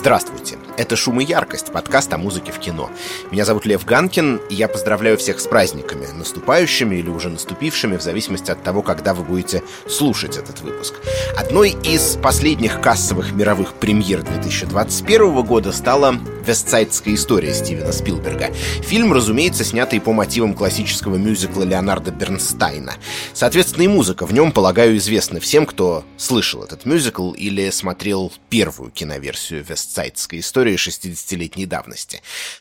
Здравствуйте, 0.00 0.56
это 0.78 0.96
«Шум 0.96 1.20
и 1.20 1.26
яркость», 1.26 1.72
подкаст 1.72 2.10
о 2.14 2.16
музыке 2.16 2.52
в 2.52 2.58
кино. 2.58 2.88
Меня 3.30 3.44
зовут 3.44 3.66
Лев 3.66 3.84
Ганкин, 3.84 4.40
и 4.48 4.54
я 4.54 4.66
поздравляю 4.66 5.18
всех 5.18 5.38
с 5.40 5.46
праздниками, 5.46 6.06
наступающими 6.06 6.96
или 6.96 7.10
уже 7.10 7.28
наступившими, 7.28 7.98
в 7.98 8.02
зависимости 8.02 8.50
от 8.50 8.62
того, 8.62 8.80
когда 8.80 9.12
вы 9.12 9.24
будете 9.24 9.62
слушать 9.86 10.38
этот 10.38 10.62
выпуск. 10.62 10.94
Одной 11.36 11.76
из 11.82 12.16
последних 12.16 12.80
кассовых 12.80 13.32
мировых 13.32 13.74
премьер 13.74 14.22
2021 14.22 15.42
года 15.42 15.70
стала 15.70 16.14
«Вестсайдская 16.50 17.14
история» 17.14 17.54
Стивена 17.54 17.92
Спилберга. 17.92 18.52
Фильм, 18.82 19.12
разумеется, 19.12 19.62
снятый 19.62 20.00
по 20.00 20.12
мотивам 20.12 20.54
классического 20.54 21.14
мюзикла 21.14 21.62
Леонарда 21.62 22.10
Бернстайна. 22.10 22.94
Соответственно, 23.32 23.84
и 23.84 23.86
музыка 23.86 24.26
в 24.26 24.32
нем, 24.32 24.50
полагаю, 24.50 24.96
известна 24.96 25.38
всем, 25.38 25.64
кто 25.64 26.04
слышал 26.16 26.64
этот 26.64 26.86
мюзикл 26.86 27.30
или 27.34 27.70
смотрел 27.70 28.32
первую 28.48 28.90
киноверсию 28.90 29.64
«Вестсайдской 29.64 30.40
истории 30.40 30.74
60-летней 30.74 31.66
давности. 31.66 32.20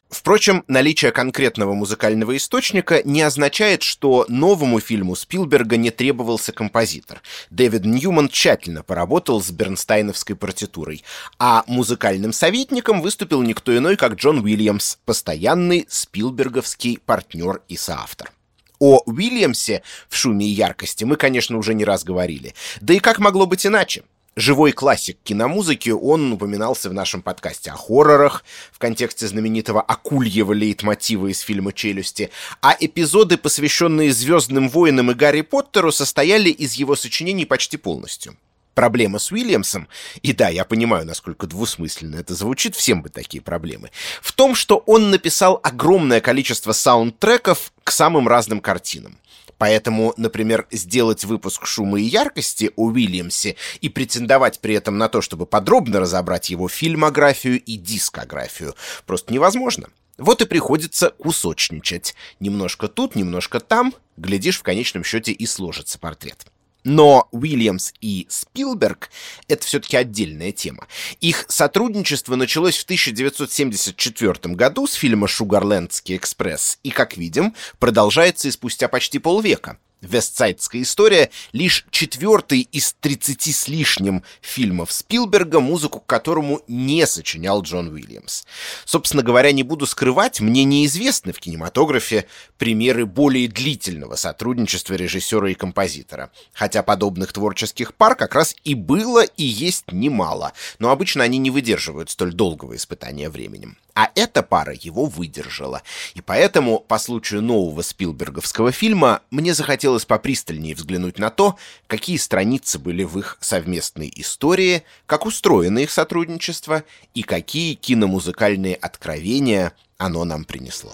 Впрочем, 0.10 0.64
наличие 0.68 1.12
конкретного 1.12 1.74
музыкального 1.74 2.36
источника 2.36 3.02
не 3.04 3.22
означает, 3.22 3.84
что 3.84 4.26
новому 4.28 4.80
фильму 4.80 5.16
Спилберга 5.16 5.78
не 5.78 5.92
требовался 5.92 6.52
композитор. 6.52 7.22
Дэвид 7.52 7.86
Ньюман 7.86 8.30
тщательно 8.30 8.82
поработал 8.82 9.42
с 9.42 9.52
бернстайновской 9.52 10.36
партитурой, 10.36 11.04
а 11.38 11.64
музыкальным 11.68 12.34
советником 12.34 13.02
выступил 13.02 13.44
никто 13.44 13.78
иной, 13.80 13.98
как 13.98 14.14
Джон 14.14 14.40
Уильямс, 14.40 14.98
постоянный 15.06 15.86
спилберговский 15.90 17.00
партнер 17.06 17.62
и 17.68 17.76
соавтор. 17.76 18.32
О 18.80 19.02
Уильямсе 19.06 19.82
в 20.08 20.16
«Шуме 20.16 20.46
и 20.46 20.50
яркости» 20.50 21.04
мы, 21.04 21.18
конечно, 21.18 21.58
уже 21.58 21.74
не 21.74 21.84
раз 21.84 22.04
говорили. 22.04 22.54
Да 22.80 22.94
и 22.94 23.00
как 23.00 23.20
могло 23.20 23.46
быть 23.46 23.66
иначе? 23.66 24.04
живой 24.40 24.72
классик 24.72 25.18
киномузыки, 25.24 25.90
он 25.90 26.32
упоминался 26.34 26.90
в 26.90 26.94
нашем 26.94 27.22
подкасте 27.22 27.72
о 27.72 27.76
хоррорах 27.76 28.44
в 28.72 28.80
контексте 28.80 29.28
знаменитого 29.28 29.82
акульего 29.82 30.54
лейтмотива 30.54 31.28
из 31.28 31.40
фильма 31.40 31.74
«Челюсти», 31.74 32.32
а 32.62 32.76
эпизоды, 32.80 33.38
посвященные 33.38 34.12
«Звездным 34.12 34.70
воинам» 34.70 35.12
и 35.12 35.14
Гарри 35.14 35.42
Поттеру, 35.42 35.92
состояли 35.92 36.50
из 36.50 36.74
его 36.74 36.96
сочинений 36.96 37.46
почти 37.46 37.78
полностью. 37.78 38.36
Проблема 38.80 39.20
с 39.20 39.30
Уильямсом, 39.30 39.90
и 40.22 40.32
да, 40.32 40.48
я 40.48 40.64
понимаю, 40.64 41.06
насколько 41.06 41.48
двусмысленно 41.48 42.16
это 42.16 42.34
звучит, 42.34 42.78
всем 42.78 43.02
бы 43.02 43.10
такие 43.10 43.44
проблемы, 43.44 43.92
в 44.22 44.32
том, 44.32 44.56
что 44.56 44.78
он 44.86 45.10
написал 45.10 45.60
огромное 45.64 46.22
количество 46.22 46.72
саундтреков 46.72 47.74
к 47.84 47.92
самым 47.92 48.30
разным 48.30 48.62
картинам. 48.62 49.18
Поэтому, 49.58 50.14
например, 50.16 50.66
сделать 50.72 51.26
выпуск 51.26 51.66
«Шума 51.66 52.00
и 52.00 52.04
яркости» 52.04 52.72
о 52.78 52.86
Уильямсе 52.86 53.58
и 53.82 53.90
претендовать 53.90 54.62
при 54.62 54.76
этом 54.76 54.98
на 54.98 55.10
то, 55.10 55.20
чтобы 55.20 55.46
подробно 55.46 56.00
разобрать 56.00 56.50
его 56.50 56.70
фильмографию 56.70 57.62
и 57.62 57.76
дискографию, 57.76 58.76
просто 59.06 59.34
невозможно. 59.34 59.90
Вот 60.18 60.42
и 60.42 60.46
приходится 60.46 61.10
кусочничать. 61.10 62.16
Немножко 62.40 62.88
тут, 62.88 63.18
немножко 63.18 63.60
там, 63.60 63.94
глядишь, 64.16 64.58
в 64.58 64.64
конечном 64.64 65.04
счете 65.04 65.34
и 65.34 65.46
сложится 65.46 66.00
портрет. 66.00 66.46
Но 66.84 67.28
Уильямс 67.32 67.94
и 68.02 68.26
Спилберг— 68.30 69.10
это 69.48 69.66
все-таки 69.66 69.98
отдельная 69.98 70.52
тема. 70.52 70.88
Их 71.20 71.46
сотрудничество 71.50 72.36
началось 72.36 72.78
в 72.78 72.84
1974 72.84 74.56
году 74.56 74.88
с 74.88 74.94
фильма 74.94 75.28
«Шугарлендский 75.28 76.16
экспресс» 76.16 76.80
и, 76.84 76.92
как 76.92 77.18
видим, 77.18 77.54
продолжается 77.80 78.48
и 78.48 78.52
спустя 78.52 78.88
почти 78.88 79.20
полвека— 79.20 79.78
Вестсайдская 80.02 80.82
история— 80.82 81.30
лишь 81.52 81.86
четвертый 81.92 82.62
из 82.62 82.96
30 83.02 83.54
с 83.54 83.68
лишним 83.68 84.24
фильмов 84.42 84.92
Спилберга, 84.92 85.60
музыку 85.60 86.00
к 86.00 86.06
которому 86.06 86.62
не 86.68 87.06
сочинял 87.06 87.62
Джон 87.62 87.90
Уильямс. 87.90 88.46
Собственно 88.86 89.24
говоря, 89.24 89.52
не 89.52 89.64
буду 89.64 89.86
скрывать, 89.86 90.40
мне 90.40 90.64
неизвестны 90.64 91.34
в 91.34 91.40
кинематографе 91.40 92.28
примеры 92.58 93.06
более 93.06 93.50
длительного 93.50 94.16
сотрудничества 94.16 94.94
режиссера 94.94 95.50
и 95.50 95.54
композитора. 95.54 96.32
Хотя 96.54 96.82
подобных 96.82 97.34
творческих 97.34 97.94
пар 97.94 98.16
как 98.16 98.36
раз 98.36 98.56
и 98.64 98.76
было, 98.76 99.24
и 99.24 99.44
есть 99.44 99.92
немало, 99.92 100.54
но 100.80 100.92
обычно 100.92 101.24
они 101.24 101.38
не 101.38 101.52
выдерживают 101.52 102.10
столь 102.10 102.34
долгого 102.34 102.76
испытания 102.76 103.30
временем. 103.30 103.78
А 103.96 104.10
эта 104.16 104.44
пара 104.44 104.74
его 104.74 105.06
выдержала. 105.06 105.82
И 106.14 106.22
поэтому, 106.22 106.80
по 106.80 107.00
случаю 107.00 107.42
нового 107.42 107.82
спилберговского 107.82 108.72
фильма, 108.72 109.22
мне 109.32 109.54
захотелось 109.54 110.06
попристальнее 110.06 110.76
взглянуть 110.76 111.20
на 111.20 111.30
то, 111.30 111.58
какие 111.88 112.18
страницы 112.18 112.80
были 112.80 113.04
в 113.04 113.18
их 113.20 113.38
совместной 113.42 114.12
истории, 114.16 114.84
как 115.06 115.26
устроено 115.26 115.80
их 115.80 115.92
сотрудничество 115.92 116.84
и 117.14 117.24
какие 117.24 117.74
киномузыкальные 117.74 118.76
откровения 118.76 119.74
оно 119.98 120.24
нам 120.24 120.46
принесло. 120.46 120.94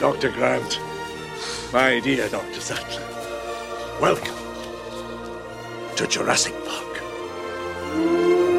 Доктор 0.00 0.30
Грант, 0.32 0.80
my 1.72 2.00
dear 2.02 2.28
Dr. 2.28 2.60
Sattler, 2.60 3.02
welcome 4.00 4.34
to 5.94 6.06
Jurassic 6.08 6.54
Park. 6.64 8.51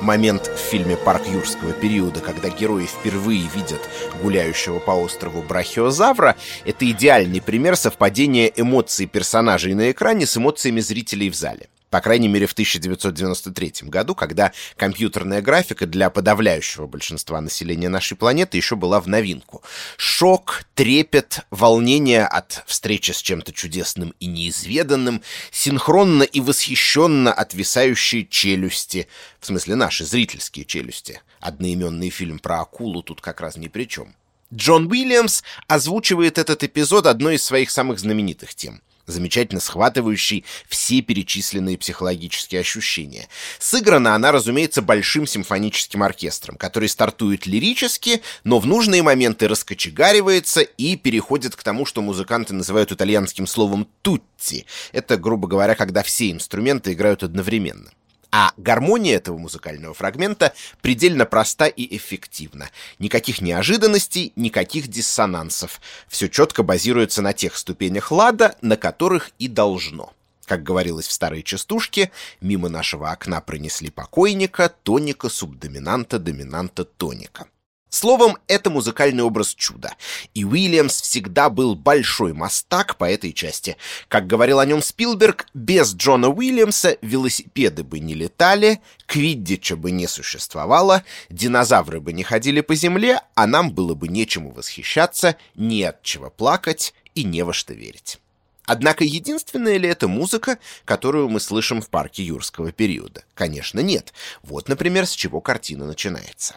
Момент 0.00 0.46
в 0.46 0.56
фильме 0.56 0.96
«Парк 0.96 1.26
юрского 1.26 1.72
периода», 1.72 2.20
когда 2.20 2.48
герои 2.48 2.86
впервые 2.86 3.48
видят 3.54 3.80
гуляющего 4.22 4.78
по 4.78 4.92
острову 4.92 5.42
брахиозавра, 5.42 6.36
это 6.64 6.88
идеальный 6.88 7.42
пример 7.42 7.76
совпадения 7.76 8.46
эмоций 8.54 9.06
персонажей 9.06 9.74
на 9.74 9.90
экране 9.90 10.26
с 10.26 10.36
эмоциями 10.36 10.80
зрителей 10.80 11.30
в 11.30 11.34
зале. 11.34 11.68
По 11.90 12.00
крайней 12.02 12.28
мере, 12.28 12.46
в 12.46 12.52
1993 12.52 13.88
году, 13.88 14.14
когда 14.14 14.52
компьютерная 14.76 15.40
графика 15.40 15.86
для 15.86 16.10
подавляющего 16.10 16.86
большинства 16.86 17.40
населения 17.40 17.88
нашей 17.88 18.16
планеты 18.16 18.58
еще 18.58 18.76
была 18.76 19.00
в 19.00 19.08
новинку. 19.08 19.62
Шок, 19.96 20.64
трепет, 20.74 21.46
волнение 21.50 22.26
от 22.26 22.62
встречи 22.66 23.12
с 23.12 23.22
чем-то 23.22 23.52
чудесным 23.52 24.14
и 24.20 24.26
неизведанным, 24.26 25.22
синхронно 25.50 26.24
и 26.24 26.40
восхищенно 26.40 27.32
отвисающие 27.32 28.26
челюсти, 28.26 29.08
в 29.40 29.46
смысле 29.46 29.74
наши 29.74 30.04
зрительские 30.04 30.66
челюсти. 30.66 31.22
Одноименный 31.40 32.10
фильм 32.10 32.38
про 32.38 32.60
акулу 32.60 33.02
тут 33.02 33.22
как 33.22 33.40
раз 33.40 33.56
ни 33.56 33.68
при 33.68 33.84
чем. 33.84 34.14
Джон 34.52 34.90
Уильямс 34.90 35.42
озвучивает 35.68 36.38
этот 36.38 36.64
эпизод 36.64 37.06
одной 37.06 37.36
из 37.36 37.44
своих 37.44 37.70
самых 37.70 37.98
знаменитых 37.98 38.54
тем 38.54 38.82
замечательно 39.08 39.60
схватывающий 39.60 40.44
все 40.68 41.00
перечисленные 41.00 41.78
психологические 41.78 42.60
ощущения. 42.60 43.28
Сыграна 43.58 44.14
она, 44.14 44.32
разумеется, 44.32 44.82
большим 44.82 45.26
симфоническим 45.26 46.02
оркестром, 46.02 46.56
который 46.56 46.88
стартует 46.88 47.46
лирически, 47.46 48.22
но 48.44 48.58
в 48.58 48.66
нужные 48.66 49.02
моменты 49.02 49.48
раскочегаривается 49.48 50.60
и 50.60 50.96
переходит 50.96 51.56
к 51.56 51.62
тому, 51.62 51.86
что 51.86 52.02
музыканты 52.02 52.54
называют 52.54 52.92
итальянским 52.92 53.46
словом 53.46 53.88
«тутти». 54.02 54.66
Это, 54.92 55.16
грубо 55.16 55.48
говоря, 55.48 55.74
когда 55.74 56.02
все 56.02 56.30
инструменты 56.30 56.92
играют 56.92 57.22
одновременно. 57.22 57.90
А 58.30 58.52
гармония 58.56 59.16
этого 59.16 59.38
музыкального 59.38 59.94
фрагмента 59.94 60.52
предельно 60.82 61.24
проста 61.24 61.66
и 61.66 61.96
эффективна. 61.96 62.70
Никаких 62.98 63.40
неожиданностей, 63.40 64.32
никаких 64.36 64.88
диссонансов. 64.88 65.80
Все 66.08 66.28
четко 66.28 66.62
базируется 66.62 67.22
на 67.22 67.32
тех 67.32 67.56
ступенях 67.56 68.10
лада, 68.12 68.56
на 68.60 68.76
которых 68.76 69.30
и 69.38 69.48
должно. 69.48 70.12
Как 70.44 70.62
говорилось 70.62 71.06
в 71.06 71.12
старой 71.12 71.42
частушке, 71.42 72.10
мимо 72.40 72.68
нашего 72.68 73.10
окна 73.10 73.40
пронесли 73.40 73.90
покойника, 73.90 74.74
тоника, 74.82 75.28
субдоминанта, 75.28 76.18
доминанта, 76.18 76.84
тоника. 76.84 77.46
Словом, 77.90 78.36
это 78.48 78.68
музыкальный 78.68 79.22
образ 79.22 79.54
чуда. 79.54 79.94
И 80.34 80.44
Уильямс 80.44 81.00
всегда 81.00 81.48
был 81.48 81.74
большой 81.74 82.34
мастак 82.34 82.96
по 82.96 83.10
этой 83.10 83.32
части. 83.32 83.76
Как 84.08 84.26
говорил 84.26 84.58
о 84.58 84.66
нем 84.66 84.82
Спилберг, 84.82 85.46
без 85.54 85.94
Джона 85.94 86.28
Уильямса 86.28 86.98
велосипеды 87.00 87.84
бы 87.84 87.98
не 87.98 88.14
летали, 88.14 88.80
квиддича 89.06 89.76
бы 89.76 89.90
не 89.90 90.06
существовало, 90.06 91.02
динозавры 91.30 92.00
бы 92.00 92.12
не 92.12 92.24
ходили 92.24 92.60
по 92.60 92.74
земле, 92.74 93.22
а 93.34 93.46
нам 93.46 93.72
было 93.72 93.94
бы 93.94 94.08
нечему 94.08 94.50
восхищаться, 94.50 95.36
не 95.54 95.82
от 95.84 96.02
чего 96.02 96.30
плакать 96.30 96.92
и 97.14 97.24
не 97.24 97.42
во 97.42 97.54
что 97.54 97.72
верить. 97.72 98.18
Однако 98.66 99.02
единственная 99.02 99.78
ли 99.78 99.88
это 99.88 100.08
музыка, 100.08 100.58
которую 100.84 101.30
мы 101.30 101.40
слышим 101.40 101.80
в 101.80 101.88
парке 101.88 102.22
юрского 102.22 102.70
периода? 102.70 103.24
Конечно, 103.32 103.80
нет. 103.80 104.12
Вот, 104.42 104.68
например, 104.68 105.06
с 105.06 105.12
чего 105.12 105.40
картина 105.40 105.86
начинается. 105.86 106.56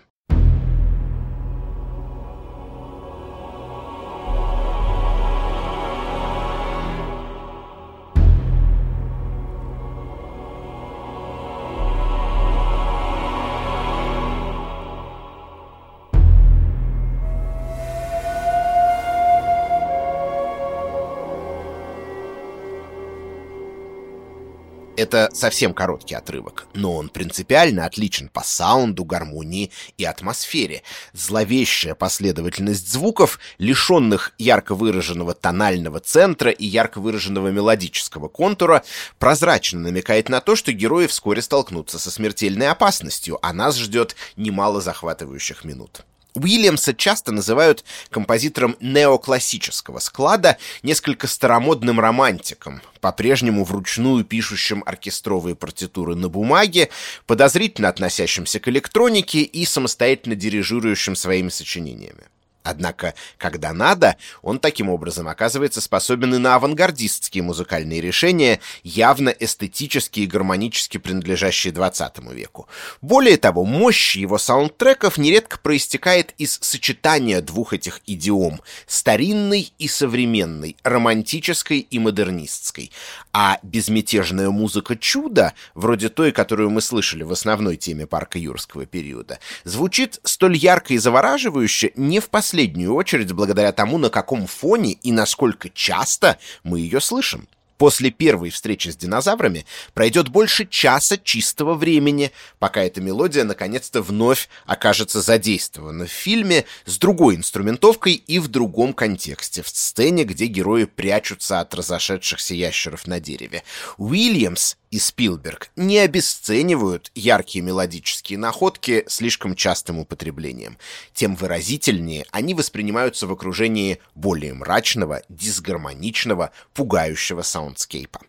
Это 25.02 25.32
совсем 25.34 25.74
короткий 25.74 26.14
отрывок, 26.14 26.68
но 26.76 26.96
он 26.96 27.10
принципиально 27.10 27.88
отличен 27.88 28.30
по 28.30 28.44
саунду, 28.44 29.04
гармонии 29.04 29.72
и 29.98 30.06
атмосфере. 30.06 30.84
Зловещая 31.12 31.96
последовательность 31.96 32.88
звуков, 32.88 33.40
лишенных 33.58 34.32
ярко 34.38 34.76
выраженного 34.76 35.34
тонального 35.34 36.02
центра 36.02 36.52
и 36.52 36.68
ярко 36.68 37.02
выраженного 37.02 37.48
мелодического 37.48 38.28
контура, 38.28 38.84
прозрачно 39.18 39.80
намекает 39.80 40.30
на 40.30 40.40
то, 40.40 40.56
что 40.56 40.72
герои 40.72 41.08
вскоре 41.08 41.42
столкнутся 41.42 41.98
со 41.98 42.12
смертельной 42.12 42.68
опасностью, 42.68 43.40
а 43.42 43.54
нас 43.54 43.78
ждет 43.78 44.16
немало 44.36 44.82
захватывающих 44.82 45.64
минут. 45.64 46.06
Уильямса 46.34 46.94
часто 46.94 47.32
называют 47.32 47.84
композитором 48.10 48.78
неоклассического 48.80 50.00
склада, 50.00 50.58
несколько 50.84 51.28
старомодным 51.28 52.00
романтиком, 52.00 52.82
по-прежнему 53.00 53.64
вручную 53.64 54.24
пишущим 54.24 54.84
оркестровые 54.86 55.56
партитуры 55.56 56.16
на 56.16 56.30
бумаге, 56.30 56.90
подозрительно 57.26 57.90
относящимся 57.90 58.60
к 58.60 58.68
электронике 58.68 59.42
и 59.42 59.66
самостоятельно 59.66 60.36
дирижирующим 60.36 61.16
своими 61.16 61.50
сочинениями. 61.50 62.24
Однако, 62.64 63.16
когда 63.38 63.74
надо, 63.74 64.18
он 64.42 64.60
таким 64.60 64.90
образом 64.90 65.28
оказывается 65.28 65.82
способен 65.82 66.36
и 66.36 66.38
на 66.38 66.56
авангардистские 66.56 67.44
музыкальные 67.44 68.02
решения, 68.02 68.60
явно 68.84 69.30
эстетически 69.30 70.22
и 70.22 70.28
гармонически 70.28 70.98
принадлежащие 70.98 71.74
20 71.74 72.20
веку. 72.32 72.68
Более 73.02 73.38
того, 73.38 73.66
мощь 73.66 74.16
его 74.16 74.38
саундтреков 74.38 75.18
нередко 75.18 75.58
проистекает 75.58 76.34
из 76.38 76.60
сочетания 76.62 77.42
двух 77.42 77.74
этих 77.74 78.02
идиом— 78.06 78.62
старинной 78.86 79.74
и 79.80 79.88
современной, 79.88 80.78
романтической 80.84 81.80
и 81.80 82.00
модернистской. 82.00 82.92
А 83.34 83.58
безмятежная 83.64 84.50
музыка 84.52 84.96
чуда, 84.96 85.54
вроде 85.74 86.10
той, 86.10 86.32
которую 86.32 86.70
мы 86.70 86.82
слышали 86.82 87.24
в 87.24 87.32
основной 87.32 87.78
теме 87.78 88.06
парка 88.06 88.38
юрского 88.38 88.86
периода, 88.86 89.40
звучит 89.64 90.20
столь 90.24 90.58
ярко 90.58 90.94
и 90.94 90.98
завораживающе 90.98 91.94
не 91.96 92.20
в 92.20 92.30
последнем 92.30 92.51
последнюю 92.52 92.94
очередь 92.96 93.32
благодаря 93.32 93.72
тому, 93.72 93.98
на 93.98 94.10
каком 94.10 94.46
фоне 94.46 94.92
и 94.92 95.14
насколько 95.14 95.70
часто 95.70 96.38
мы 96.64 96.82
ее 96.82 97.00
слышим. 97.00 97.48
После 97.78 98.12
первой 98.12 98.50
встречи 98.50 98.90
с 98.90 98.98
динозаврами 98.98 99.66
пройдет 99.94 100.28
больше 100.28 100.68
часа 100.68 101.18
чистого 101.18 101.76
времени, 101.76 102.34
пока 102.60 102.84
эта 102.84 103.00
мелодия 103.00 103.46
наконец-то 103.46 104.02
вновь 104.02 104.50
окажется 104.66 105.22
задействована 105.22 106.08
в 106.08 106.12
фильме 106.12 106.66
с 106.86 106.98
другой 106.98 107.38
инструментовкой 107.38 108.16
и 108.16 108.38
в 108.38 108.50
другом 108.50 108.94
контексте, 108.94 109.64
в 109.64 109.70
сцене, 109.70 110.26
где 110.26 110.48
герои 110.48 110.84
прячутся 110.84 111.62
от 111.62 111.74
разошедшихся 111.74 112.54
ящеров 112.54 113.08
на 113.08 113.22
дереве. 113.22 113.64
Уильямс 113.98 114.76
и 114.92 115.00
Спилберг 115.00 115.72
не 115.76 115.98
обесценивают 115.98 117.12
яркие 117.16 117.64
мелодические 117.64 118.38
находки 118.38 119.06
слишком 119.08 119.56
частым 119.56 120.00
употреблением. 120.00 120.78
Тем 121.14 121.36
выразительнее 121.36 122.26
они 122.32 122.54
воспринимаются 122.54 123.26
в 123.26 123.32
окружении 123.32 124.00
более 124.14 124.54
мрачного, 124.54 125.24
дисгармоничного, 125.30 126.52
пугающего 126.74 127.42
саундскейпа. 127.42 128.22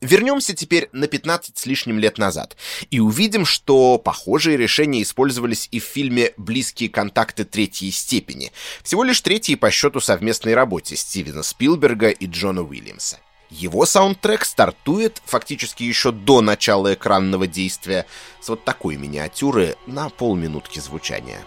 Вернемся 0.00 0.54
теперь 0.54 0.88
на 0.92 1.06
15 1.06 1.58
с 1.58 1.66
лишним 1.66 1.98
лет 1.98 2.16
назад 2.16 2.56
и 2.90 3.00
увидим, 3.00 3.44
что 3.44 3.98
похожие 3.98 4.56
решения 4.56 5.02
использовались 5.02 5.68
и 5.70 5.78
в 5.78 5.84
фильме 5.84 6.32
«Близкие 6.38 6.88
контакты 6.88 7.44
третьей 7.44 7.90
степени», 7.90 8.50
всего 8.82 9.04
лишь 9.04 9.20
третьей 9.20 9.56
по 9.56 9.70
счету 9.70 10.00
совместной 10.00 10.54
работе 10.54 10.96
Стивена 10.96 11.42
Спилберга 11.42 12.08
и 12.08 12.26
Джона 12.26 12.62
Уильямса. 12.62 13.18
Его 13.50 13.84
саундтрек 13.84 14.44
стартует 14.44 15.20
фактически 15.24 15.82
еще 15.82 16.12
до 16.12 16.40
начала 16.40 16.94
экранного 16.94 17.48
действия 17.48 18.06
с 18.40 18.48
вот 18.48 18.64
такой 18.64 18.96
миниатюры 18.96 19.76
на 19.86 20.08
полминутки 20.08 20.78
звучания. 20.78 21.44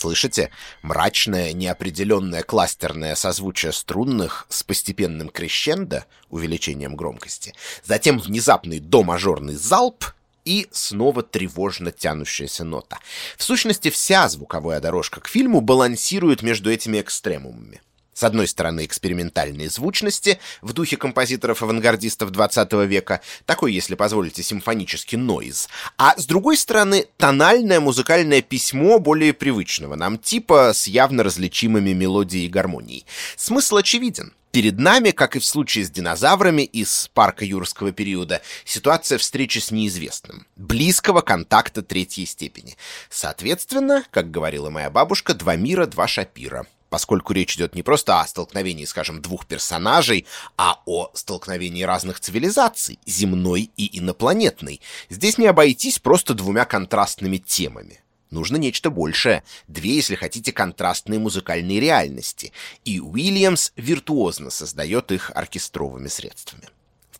Слышите? 0.00 0.50
Мрачное, 0.80 1.52
неопределенное 1.52 2.42
кластерное 2.42 3.14
созвучие 3.14 3.70
струнных 3.70 4.46
с 4.48 4.62
постепенным 4.62 5.28
крещендо, 5.28 6.06
увеличением 6.30 6.96
громкости, 6.96 7.52
затем 7.84 8.18
внезапный 8.18 8.80
до-мажорный 8.80 9.56
залп 9.56 10.06
и 10.46 10.68
снова 10.72 11.22
тревожно 11.22 11.92
тянущаяся 11.92 12.64
нота. 12.64 12.98
В 13.36 13.42
сущности, 13.42 13.90
вся 13.90 14.26
звуковая 14.30 14.80
дорожка 14.80 15.20
к 15.20 15.28
фильму 15.28 15.60
балансирует 15.60 16.40
между 16.40 16.70
этими 16.70 16.98
экстремумами. 17.02 17.82
С 18.20 18.22
одной 18.22 18.48
стороны, 18.48 18.84
экспериментальные 18.84 19.70
звучности 19.70 20.40
в 20.60 20.74
духе 20.74 20.98
композиторов-авангардистов 20.98 22.28
20 22.28 22.70
века, 22.86 23.22
такой, 23.46 23.72
если 23.72 23.94
позволите, 23.94 24.42
симфонический 24.42 25.16
нойз, 25.16 25.70
а 25.96 26.14
с 26.18 26.26
другой 26.26 26.58
стороны, 26.58 27.06
тональное 27.16 27.80
музыкальное 27.80 28.42
письмо 28.42 28.98
более 28.98 29.32
привычного 29.32 29.94
нам 29.94 30.18
типа 30.18 30.74
с 30.74 30.86
явно 30.86 31.22
различимыми 31.22 31.94
мелодией 31.94 32.44
и 32.44 32.50
гармонией. 32.50 33.06
Смысл 33.36 33.76
очевиден. 33.76 34.34
Перед 34.52 34.78
нами, 34.78 35.12
как 35.12 35.36
и 35.36 35.38
в 35.38 35.44
случае 35.46 35.86
с 35.86 35.90
динозаврами 35.90 36.60
из 36.60 37.08
парка 37.14 37.46
юрского 37.46 37.90
периода, 37.90 38.42
ситуация 38.66 39.16
встречи 39.16 39.60
с 39.60 39.70
неизвестным, 39.70 40.46
близкого 40.56 41.22
контакта 41.22 41.80
третьей 41.80 42.26
степени. 42.26 42.76
Соответственно, 43.08 44.04
как 44.10 44.30
говорила 44.30 44.68
моя 44.68 44.90
бабушка, 44.90 45.32
два 45.32 45.56
мира, 45.56 45.86
два 45.86 46.06
шапира 46.06 46.66
поскольку 46.90 47.32
речь 47.32 47.56
идет 47.56 47.74
не 47.74 47.82
просто 47.82 48.20
о 48.20 48.26
столкновении, 48.26 48.84
скажем, 48.84 49.22
двух 49.22 49.46
персонажей, 49.46 50.26
а 50.58 50.80
о 50.84 51.10
столкновении 51.14 51.84
разных 51.84 52.20
цивилизаций, 52.20 52.98
земной 53.06 53.70
и 53.76 53.98
инопланетной. 53.98 54.82
Здесь 55.08 55.38
не 55.38 55.46
обойтись 55.46 55.98
просто 55.98 56.34
двумя 56.34 56.66
контрастными 56.66 57.38
темами. 57.38 58.02
Нужно 58.30 58.56
нечто 58.56 58.90
большее, 58.90 59.42
две, 59.66 59.96
если 59.96 60.14
хотите, 60.14 60.52
контрастные 60.52 61.18
музыкальные 61.18 61.80
реальности, 61.80 62.52
и 62.84 63.00
Уильямс 63.00 63.72
виртуозно 63.74 64.50
создает 64.50 65.10
их 65.10 65.32
оркестровыми 65.34 66.06
средствами. 66.06 66.68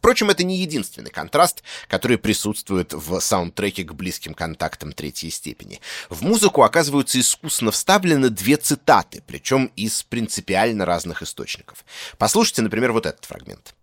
Впрочем, 0.00 0.30
это 0.30 0.45
не 0.45 0.57
единственный 0.57 1.11
контраст, 1.11 1.62
который 1.87 2.16
присутствует 2.16 2.95
в 2.95 3.21
саундтреке 3.21 3.85
к 3.85 3.92
близким 3.92 4.33
контактам 4.33 4.92
третьей 4.92 5.28
степени. 5.30 5.78
В 6.09 6.23
музыку 6.23 6.62
оказываются 6.62 7.21
искусно 7.21 7.71
вставлены 7.71 8.30
две 8.30 8.57
цитаты, 8.57 9.23
причем 9.26 9.71
из 9.76 10.02
принципиально 10.04 10.87
разных 10.87 11.21
источников. 11.21 11.85
Послушайте, 12.16 12.62
например, 12.62 12.92
вот 12.92 13.04
этот 13.04 13.26
фрагмент. 13.26 13.75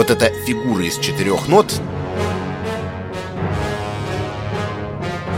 Вот 0.00 0.08
эта 0.08 0.30
фигура 0.46 0.82
из 0.82 0.98
четырех 0.98 1.46
нот 1.46 1.78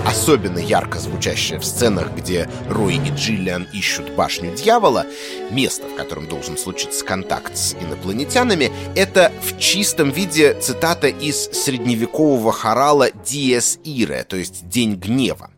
особенно 0.06 0.60
ярко 0.60 1.00
звучащая 1.00 1.58
в 1.58 1.64
сценах, 1.64 2.14
где 2.14 2.48
Рой 2.68 2.94
и 2.94 3.10
Джиллиан 3.10 3.66
ищут 3.72 4.14
башню 4.14 4.54
дьявола, 4.54 5.04
место, 5.50 5.88
в 5.88 5.96
котором 5.96 6.28
должен 6.28 6.56
случиться 6.56 7.04
контакт 7.04 7.56
с 7.56 7.74
инопланетянами, 7.74 8.70
это 8.94 9.32
в 9.42 9.58
чистом 9.58 10.10
виде 10.10 10.54
цитата 10.60 11.08
из 11.08 11.46
средневекового 11.46 12.52
хорала 12.52 13.10
«Диес 13.10 13.80
Ире», 13.82 14.22
то 14.22 14.36
есть 14.36 14.68
«День 14.68 14.94
гнева». 14.94 15.50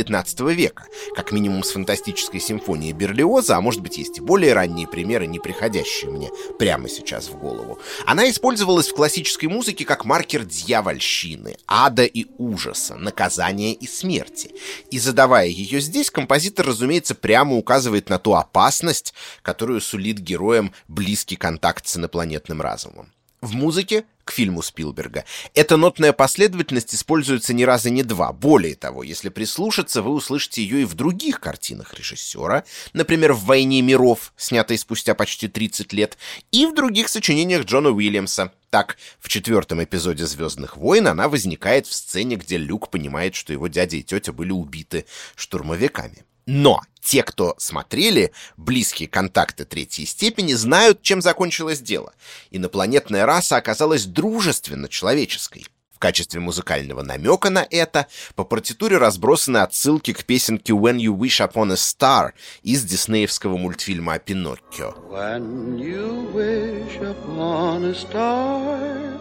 XIX 0.00 0.54
века, 0.54 0.84
как 1.14 1.32
минимум 1.32 1.62
с 1.62 1.70
фантастической 1.70 2.40
симфонией 2.40 2.92
Берлиоза, 2.92 3.56
а 3.56 3.60
может 3.60 3.80
быть 3.80 3.98
есть 3.98 4.18
и 4.18 4.20
более 4.20 4.52
ранние 4.52 4.86
примеры, 4.86 5.26
не 5.26 5.38
приходящие 5.38 6.10
мне 6.10 6.30
прямо 6.58 6.88
сейчас 6.88 7.28
в 7.28 7.36
голову. 7.38 7.78
Она 8.06 8.28
использовалась 8.30 8.88
в 8.88 8.94
классической 8.94 9.46
музыке 9.46 9.84
как 9.84 10.04
маркер 10.04 10.44
дьявольщины, 10.44 11.56
ада 11.66 12.04
и 12.04 12.26
ужаса, 12.38 12.96
наказания 12.96 13.72
и 13.72 13.86
смерти. 13.86 14.52
И 14.90 14.98
задавая 14.98 15.46
ее 15.46 15.80
здесь, 15.80 16.10
композитор, 16.10 16.66
разумеется, 16.66 17.14
прямо 17.14 17.56
указывает 17.56 18.08
на 18.08 18.18
ту 18.18 18.34
опасность, 18.34 19.14
которую 19.42 19.80
сулит 19.80 20.18
героям 20.18 20.72
близкий 20.88 21.36
контакт 21.36 21.86
с 21.86 21.96
инопланетным 21.96 22.60
разумом. 22.60 23.12
В 23.40 23.54
музыке 23.54 24.04
к 24.30 24.32
фильму 24.32 24.62
Спилберга. 24.62 25.24
Эта 25.54 25.76
нотная 25.76 26.12
последовательность 26.12 26.94
используется 26.94 27.52
ни 27.52 27.64
раза 27.64 27.90
не 27.90 28.04
два. 28.04 28.32
Более 28.32 28.76
того, 28.76 29.02
если 29.02 29.28
прислушаться, 29.28 30.02
вы 30.02 30.12
услышите 30.12 30.62
ее 30.62 30.82
и 30.82 30.84
в 30.84 30.94
других 30.94 31.40
картинах 31.40 31.94
режиссера, 31.94 32.62
например, 32.92 33.32
в 33.32 33.44
«Войне 33.44 33.82
миров», 33.82 34.32
снятой 34.36 34.78
спустя 34.78 35.16
почти 35.16 35.48
30 35.48 35.92
лет, 35.92 36.16
и 36.52 36.64
в 36.64 36.76
других 36.76 37.08
сочинениях 37.08 37.64
Джона 37.64 37.90
Уильямса. 37.90 38.52
Так, 38.70 38.98
в 39.18 39.28
четвертом 39.28 39.82
эпизоде 39.82 40.24
«Звездных 40.26 40.76
войн» 40.76 41.08
она 41.08 41.28
возникает 41.28 41.88
в 41.88 41.92
сцене, 41.92 42.36
где 42.36 42.56
Люк 42.56 42.88
понимает, 42.88 43.34
что 43.34 43.52
его 43.52 43.66
дядя 43.66 43.96
и 43.96 44.04
тетя 44.04 44.32
были 44.32 44.52
убиты 44.52 45.06
штурмовиками. 45.34 46.24
Но 46.52 46.80
те, 47.00 47.22
кто 47.22 47.54
смотрели 47.58 48.32
близкие 48.56 49.08
контакты 49.08 49.64
третьей 49.64 50.04
степени, 50.04 50.54
знают, 50.54 51.00
чем 51.00 51.22
закончилось 51.22 51.78
дело. 51.78 52.12
Инопланетная 52.50 53.24
раса 53.24 53.56
оказалась 53.56 54.04
дружественно 54.04 54.88
человеческой. 54.88 55.64
В 55.94 56.00
качестве 56.00 56.40
музыкального 56.40 57.02
намека 57.02 57.50
на 57.50 57.64
это 57.70 58.08
по 58.34 58.42
партитуре 58.42 58.96
разбросаны 58.98 59.58
отсылки 59.58 60.12
к 60.12 60.24
песенке 60.24 60.72
«When 60.72 60.96
you 60.96 61.16
wish 61.16 61.40
upon 61.40 61.70
a 61.70 61.76
star» 61.76 62.32
из 62.64 62.82
диснеевского 62.82 63.56
мультфильма 63.56 64.14
о 64.14 64.18
Пиноккио. 64.18 64.94
When 65.08 65.78
you 65.78 66.32
wish 66.32 66.96
upon 67.00 67.84
a 67.84 67.94
star, 67.94 69.20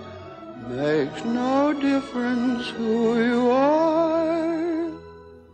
makes 0.67 1.23
no 1.25 1.73
difference 1.73 2.69
who 2.75 3.19
you 3.19 3.51
are. 3.51 4.58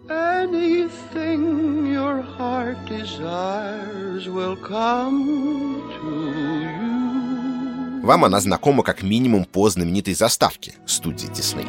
Anything 0.09 1.87
your 1.87 2.21
heart 2.21 2.77
desires 2.85 4.29
will 4.29 4.55
come 4.55 5.81
to 5.99 6.31
you. 6.61 8.01
Вам 8.03 8.23
она 8.25 8.39
знакома 8.39 8.83
как 8.83 9.01
минимум 9.01 9.45
по 9.45 9.67
знаменитой 9.67 10.13
заставке 10.13 10.75
студии 10.85 11.25
Дисней. 11.33 11.65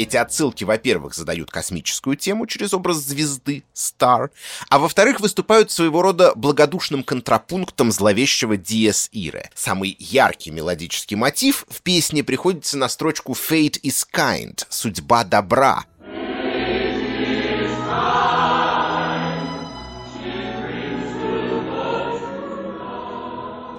Эти 0.00 0.16
отсылки, 0.16 0.64
во-первых, 0.64 1.14
задают 1.14 1.50
космическую 1.50 2.16
тему 2.16 2.46
через 2.46 2.72
образ 2.72 2.96
звезды, 2.96 3.64
Star, 3.74 4.30
а 4.70 4.78
во-вторых, 4.78 5.20
выступают 5.20 5.70
своего 5.70 6.00
рода 6.00 6.32
благодушным 6.34 7.04
контрапунктом 7.04 7.92
зловещего 7.92 8.56
Диес 8.56 9.10
Ире. 9.12 9.50
Самый 9.54 9.94
яркий 9.98 10.52
мелодический 10.52 11.18
мотив 11.18 11.66
в 11.68 11.82
песне 11.82 12.24
приходится 12.24 12.78
на 12.78 12.88
строчку 12.88 13.32
«Fate 13.32 13.78
is 13.82 14.06
kind»— 14.10 14.64
«Судьба 14.70 15.24
добра», 15.24 15.84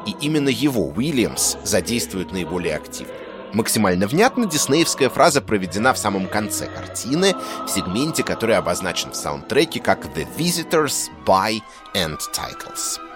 И 0.05 0.15
именно 0.19 0.49
его 0.49 0.87
Уильямс 0.89 1.57
задействует 1.63 2.31
наиболее 2.31 2.75
активно. 2.75 3.20
Максимально 3.53 4.07
внятно 4.07 4.45
диснеевская 4.45 5.09
фраза 5.09 5.41
проведена 5.41 5.93
в 5.93 5.97
самом 5.97 6.27
конце 6.27 6.67
картины, 6.67 7.35
в 7.65 7.69
сегменте, 7.69 8.23
который 8.23 8.55
обозначен 8.55 9.11
в 9.11 9.15
саундтреке 9.15 9.81
как 9.81 10.05
«The 10.05 10.27
Visitors 10.37 11.09
by 11.25 11.59
End 11.93 12.19
Titles». 12.33 13.10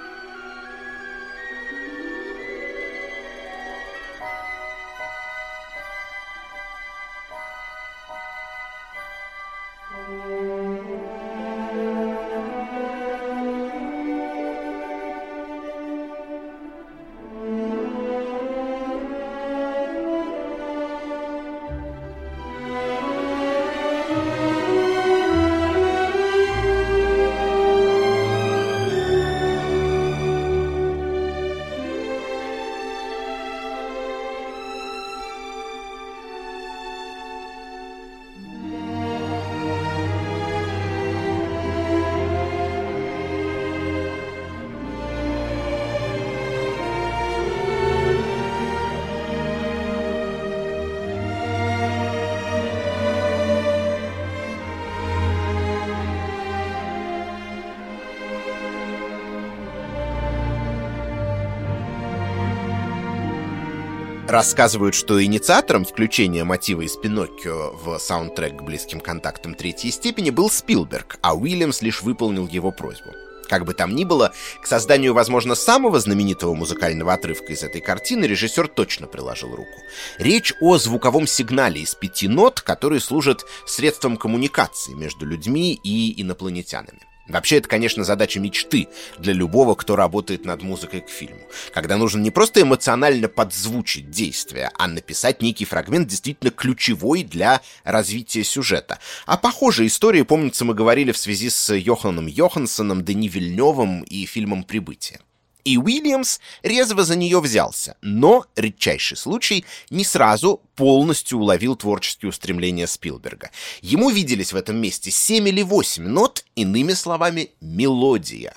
Рассказывают, 64.35 64.95
что 64.95 65.23
инициатором 65.23 65.85
включения 65.85 66.43
мотива 66.43 66.81
из 66.81 66.97
Пиноккио 66.97 67.71
в 67.71 67.97
саундтрек 67.99 68.57
к 68.57 68.63
близким 68.63 68.99
контактам 68.99 69.55
третьей 69.55 69.91
степени 69.91 70.29
был 70.29 70.49
Спилберг, 70.49 71.19
а 71.21 71.37
Уильямс 71.37 71.81
лишь 71.81 72.01
выполнил 72.01 72.45
его 72.45 72.73
просьбу. 72.73 73.13
Как 73.47 73.63
бы 73.63 73.73
там 73.73 73.95
ни 73.95 74.03
было, 74.03 74.33
к 74.61 74.67
созданию, 74.67 75.13
возможно, 75.13 75.55
самого 75.55 76.01
знаменитого 76.01 76.53
музыкального 76.53 77.13
отрывка 77.13 77.53
из 77.53 77.63
этой 77.63 77.79
картины 77.79 78.25
режиссер 78.25 78.67
точно 78.67 79.07
приложил 79.07 79.55
руку. 79.55 79.79
Речь 80.17 80.53
о 80.59 80.77
звуковом 80.79 81.27
сигнале 81.27 81.79
из 81.79 81.95
пяти 81.95 82.27
нот, 82.27 82.59
который 82.59 82.99
служит 82.99 83.45
средством 83.65 84.17
коммуникации 84.17 84.95
между 84.95 85.25
людьми 85.25 85.79
и 85.81 86.21
инопланетянами. 86.21 86.99
Вообще, 87.27 87.57
это, 87.57 87.67
конечно, 87.67 88.03
задача 88.03 88.39
мечты 88.39 88.87
для 89.17 89.33
любого, 89.33 89.75
кто 89.75 89.95
работает 89.95 90.45
над 90.45 90.61
музыкой 90.61 91.01
к 91.01 91.09
фильму. 91.09 91.41
Когда 91.73 91.97
нужно 91.97 92.21
не 92.21 92.29
просто 92.31 92.61
эмоционально 92.61 93.27
подзвучить 93.27 94.11
действие, 94.11 94.71
а 94.77 94.87
написать 94.87 95.41
некий 95.41 95.65
фрагмент 95.65 96.07
действительно 96.07 96.51
ключевой 96.51 97.23
для 97.23 97.61
развития 97.83 98.43
сюжета. 98.43 98.99
А 99.25 99.37
похожие 99.37 99.87
истории, 99.87 100.21
помнится, 100.21 100.65
мы 100.65 100.75
говорили 100.75 101.11
в 101.11 101.17
связи 101.17 101.49
с 101.49 101.73
Йоханом 101.73 102.27
Йоханссоном, 102.27 103.03
Дени 103.03 103.27
Вильневым 103.27 104.03
и 104.03 104.25
фильмом 104.25 104.63
«Прибытие». 104.63 105.19
И 105.65 105.79
Уильямс 105.79 106.39
резво 106.61 107.03
за 107.03 107.15
нее 107.15 107.41
взялся, 107.41 107.97
но, 108.01 108.45
редчайший 108.55 109.17
случай, 109.17 109.65
не 109.89 110.05
сразу 110.05 110.61
полностью 110.75 111.39
уловил 111.39 111.75
творческие 111.75 112.29
устремления 112.29 112.85
Спилберга. 112.85 113.49
Ему 113.81 114.11
виделись 114.11 114.53
в 114.53 114.55
этом 114.55 114.77
месте 114.77 115.09
семь 115.09 115.49
или 115.49 115.63
восемь 115.63 116.07
нот, 116.07 116.45
иными 116.55 116.93
словами, 116.93 117.49
мелодия. 117.61 118.53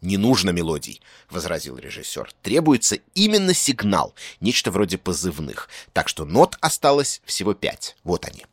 «Не 0.00 0.16
нужно 0.16 0.50
мелодий»,— 0.50 1.00
возразил 1.30 1.76
режиссер. 1.76 2.32
«Требуется 2.42 2.98
именно 3.14 3.54
сигнал, 3.54 4.14
нечто 4.40 4.70
вроде 4.72 4.98
позывных. 4.98 5.68
Так 5.92 6.08
что 6.08 6.24
нот 6.24 6.56
осталось 6.60 7.20
всего 7.24 7.54
пять. 7.54 7.96
Вот 8.02 8.24
они». 8.24 8.46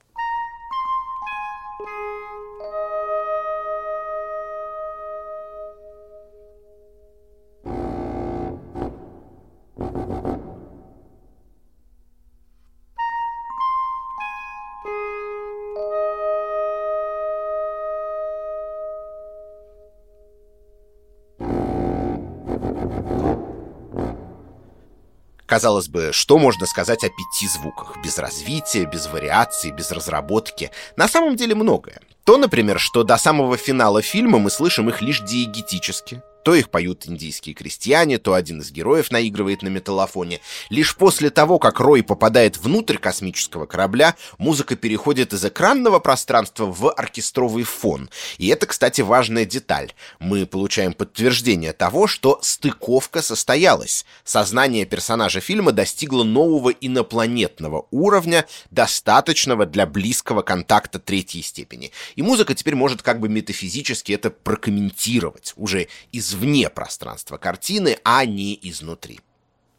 Казалось 25.55 25.87
бы, 25.87 26.09
что 26.11 26.37
можно 26.37 26.65
сказать 26.65 27.05
о 27.05 27.09
пяти 27.09 27.47
звуках? 27.47 27.95
Без 28.03 28.17
развития, 28.17 28.83
без 28.83 29.07
вариаций, 29.07 29.71
без 29.71 29.89
разработки. 29.89 30.69
На 30.97 31.07
самом 31.07 31.37
деле 31.37 31.55
многое. 31.55 32.01
То, 32.25 32.35
например, 32.35 32.77
что 32.77 33.05
до 33.05 33.15
самого 33.15 33.55
финала 33.55 34.01
фильма 34.01 34.37
мы 34.37 34.49
слышим 34.49 34.89
их 34.89 35.01
лишь 35.01 35.21
диегетически, 35.21 36.21
то 36.45 36.53
их 36.53 36.69
поют 36.69 37.07
индийские 37.07 37.55
крестьяне, 37.55 38.19
то 38.19 38.35
один 38.35 38.61
из 38.61 38.71
героев 38.71 39.09
наигрывает 39.09 39.63
на 39.63 39.67
металлофоне. 39.67 40.41
Лишь 40.69 40.95
после 40.95 41.31
того, 41.31 41.57
как 41.57 41.79
Рой 41.79 42.03
попадает 42.03 42.57
внутрь 42.57 42.99
космического 42.99 43.65
корабля, 43.65 44.15
музыка 44.37 44.75
переходит 44.75 45.33
из 45.33 45.43
экранного 45.43 45.97
пространства 45.97 46.67
в 46.67 46.91
оркестровый 46.91 47.63
фон. 47.63 48.11
И 48.37 48.47
это, 48.49 48.67
кстати, 48.67 49.01
важная 49.01 49.45
деталь. 49.45 49.93
Мы 50.19 50.45
получаем 50.45 50.93
подтверждение 50.93 51.73
того, 51.73 52.05
что 52.05 52.37
стыковка 52.43 53.23
состоялась. 53.23 54.05
Сознание 54.23 54.85
персонажа 54.85 55.39
фильма 55.39 55.71
достигло 55.71 56.23
нового 56.23 56.69
инопланетного 56.69 57.87
уровня, 57.89 58.45
достаточного 58.69 59.65
для 59.65 59.87
близкого 59.87 60.43
контакта 60.43 60.99
третьей 60.99 61.41
степени. 61.41 61.91
И 62.15 62.21
музыка 62.21 62.53
теперь 62.53 62.75
может 62.75 63.01
как 63.01 63.19
бы 63.19 63.29
метафизически 63.29 64.11
это 64.11 64.29
прокомментировать, 64.29 65.53
уже 65.55 65.87
из 66.11 66.34
извне 66.35 66.69
пространства 66.69 67.37
картины, 67.37 67.97
а 68.03 68.25
не 68.25 68.57
изнутри. 68.61 69.19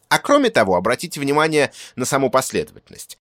А 0.09 0.19
кроме 0.19 0.51
того, 0.51 0.77
обратите 0.77 1.21
внимание 1.21 1.73
на 1.97 2.05
саму 2.05 2.31
последовательность. 2.31 3.19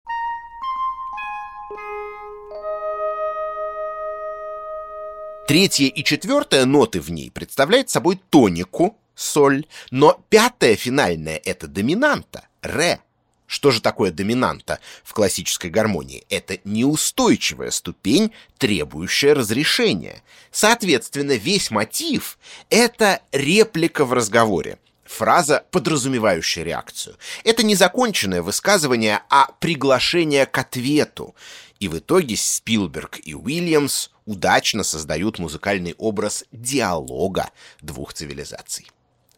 Третья 5.47 5.87
и 5.87 6.05
четвертая 6.05 6.65
ноты 6.65 7.01
в 7.01 7.11
ней 7.11 7.31
представляют 7.31 7.91
собой 7.91 8.19
тонику, 8.31 8.97
соль, 9.15 9.67
но 9.91 10.19
пятая 10.31 10.75
финальная— 10.75 11.41
это 11.45 11.67
доминанта, 11.67 12.49
ре. 12.63 13.01
Что 13.47 13.71
же 13.71 13.81
такое 13.81 14.11
доминанта 14.11 14.81
в 15.03 15.13
классической 15.13 15.71
гармонии? 15.71 16.25
Это 16.31 16.59
неустойчивая 16.65 17.71
ступень, 17.71 18.33
требующая 18.59 19.35
разрешения. 19.35 20.23
Соответственно, 20.51 21.33
весь 21.33 21.71
мотив— 21.71 22.39
это 22.71 23.21
реплика 23.33 24.05
в 24.05 24.13
разговоре. 24.13 24.79
Фраза, 25.05 25.65
подразумевающая 25.71 26.65
реакцию. 26.65 27.17
Это 27.45 27.63
не 27.63 27.75
законченное 27.75 28.41
высказывание, 28.43 29.23
а 29.29 29.53
приглашение 29.61 30.47
к 30.47 30.57
ответу. 30.57 31.35
И 31.79 31.89
в 31.89 31.99
итоге 31.99 32.37
Спилберг 32.37 33.21
и 33.23 33.35
Уильямс 33.35 34.09
удачно 34.25 34.83
создают 34.83 35.39
музыкальный 35.39 35.95
образ 35.99 36.45
диалога 36.51 37.51
двух 37.83 38.15
цивилизаций. 38.15 38.87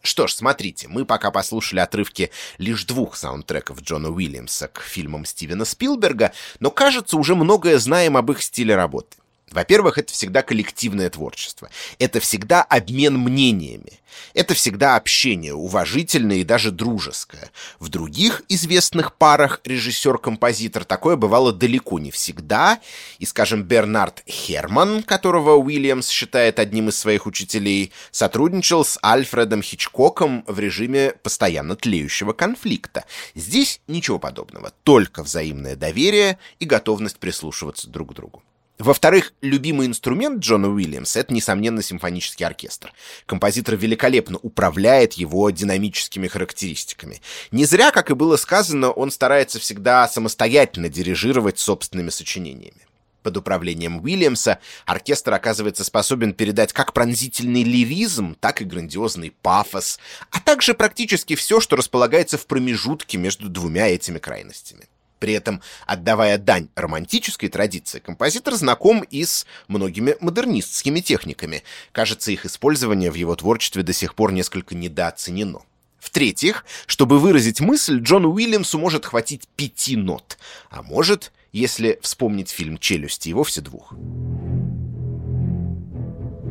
Что 0.07 0.29
ж, 0.29 0.35
смотрите, 0.35 0.87
мы 0.87 1.05
пока 1.05 1.33
послушали 1.33 1.81
отрывки 1.81 2.31
лишь 2.59 2.85
двух 2.85 3.17
саундтреков 3.17 3.83
Джона 3.83 4.09
Уильямса 4.09 4.69
к 4.69 4.81
фильмам 4.81 5.25
Стивена 5.25 5.65
Спилберга, 5.65 6.33
но, 6.61 6.71
кажется, 6.71 7.17
уже 7.17 7.35
многое 7.35 7.77
знаем 7.79 8.17
об 8.17 8.31
их 8.31 8.41
стиле 8.41 8.77
работы. 8.77 9.17
Во-первых, 9.57 9.97
это 9.97 10.13
всегда 10.13 10.43
коллективное 10.43 11.09
творчество. 11.09 11.71
Это 11.99 12.21
всегда 12.21 12.63
обмен 12.63 13.19
мнениями. 13.19 14.01
Это 14.35 14.53
всегда 14.53 14.97
общение, 14.97 15.55
уважительное 15.55 16.37
и 16.37 16.45
даже 16.45 16.71
дружеское. 16.71 17.51
В 17.79 17.89
других 17.89 18.43
известных 18.51 19.15
парах 19.15 19.63
режиссер-композитор 19.65 20.85
такое 20.85 21.17
бывало 21.17 21.55
далеко 21.55 21.99
не 21.99 22.11
всегда. 22.11 22.81
И, 23.19 23.25
скажем, 23.25 23.63
Бернард 23.63 24.23
Херман, 24.29 25.03
которого 25.03 25.55
Уильямс 25.55 26.11
считает 26.11 26.59
одним 26.59 26.91
из 26.91 26.99
своих 26.99 27.25
учителей, 27.25 27.93
сотрудничал 28.11 28.85
с 28.85 28.99
Альфредом 29.03 29.63
Хичкоком 29.63 30.45
в 30.47 30.59
режиме 30.59 31.15
постоянно 31.23 31.77
тлеющего 31.77 32.35
конфликта. 32.35 33.07
Здесь 33.35 33.81
ничего 33.87 34.19
подобного, 34.19 34.75
только 34.83 35.23
взаимное 35.23 35.77
доверие 35.77 36.39
и 36.59 36.67
готовность 36.67 37.17
прислушиваться 37.17 37.89
друг 37.89 38.13
к 38.13 38.15
другу. 38.15 38.43
Во-вторых, 38.79 39.33
любимый 39.41 39.87
инструмент 39.87 40.41
Джона 40.41 40.69
Уильямса— 40.69 41.21
это, 41.21 41.33
несомненно, 41.33 41.81
симфонический 41.81 42.45
оркестр. 42.45 42.93
Композитор 43.25 43.77
великолепно 43.77 44.39
управляет 44.43 45.15
его 45.15 45.49
динамическими 45.49 46.29
характеристиками. 46.29 47.23
Не 47.51 47.65
зря, 47.65 47.91
как 47.91 48.11
и 48.11 48.15
было 48.15 48.37
сказано, 48.37 48.91
он 48.91 49.11
старается 49.11 49.59
всегда 49.59 50.07
самостоятельно 50.09 50.91
дирижировать 50.91 51.59
собственными 51.59 52.11
сочинениями. 52.11 52.87
Под 53.23 53.39
управлением 53.39 54.05
Уильямса 54.05 54.61
оркестр 54.85 55.33
оказывается 55.33 55.83
способен 55.83 56.35
передать 56.35 56.73
как 56.73 56.93
пронзительный 56.93 57.65
лиризм, 57.65 58.37
так 58.39 58.61
и 58.61 58.65
грандиозный 58.65 59.33
пафос, 59.43 59.99
а 60.31 60.39
также 60.39 60.75
практически 60.75 61.35
все, 61.35 61.61
что 61.61 61.77
располагается 61.77 62.39
в 62.39 62.47
промежутке 62.47 63.17
между 63.19 63.49
двумя 63.49 63.89
этими 63.89 64.19
крайностями. 64.19 64.87
При 65.19 65.33
этом, 65.33 65.63
отдавая 65.87 66.39
дань 66.39 66.69
романтической 66.75 67.49
традиции, 67.49 68.01
композитор 68.01 68.55
знаком 68.55 69.03
и 69.03 69.25
с 69.25 69.47
многими 69.69 70.17
модернистскими 70.21 71.01
техниками. 71.01 71.63
Кажется, 71.93 72.33
их 72.33 72.45
использование 72.45 73.11
в 73.11 73.15
его 73.15 73.35
творчестве 73.35 73.83
до 73.83 73.93
сих 73.93 74.15
пор 74.15 74.33
несколько 74.33 74.75
недооценено. 74.75 75.61
В-третьих, 75.99 76.65
чтобы 76.87 77.19
выразить 77.19 77.61
мысль, 77.61 77.99
Джону 77.99 78.31
Уильямсу 78.31 78.79
может 78.79 79.07
хватить 79.07 79.49
пяти 79.57 79.97
нот, 79.97 80.39
а 80.71 80.83
может, 80.83 81.33
если 81.53 81.99
вспомнить 82.03 82.51
фильм 82.51 82.79
«Челюсти», 82.79 83.31
и 83.31 83.33
вовсе 83.33 83.61
двух. 83.61 83.93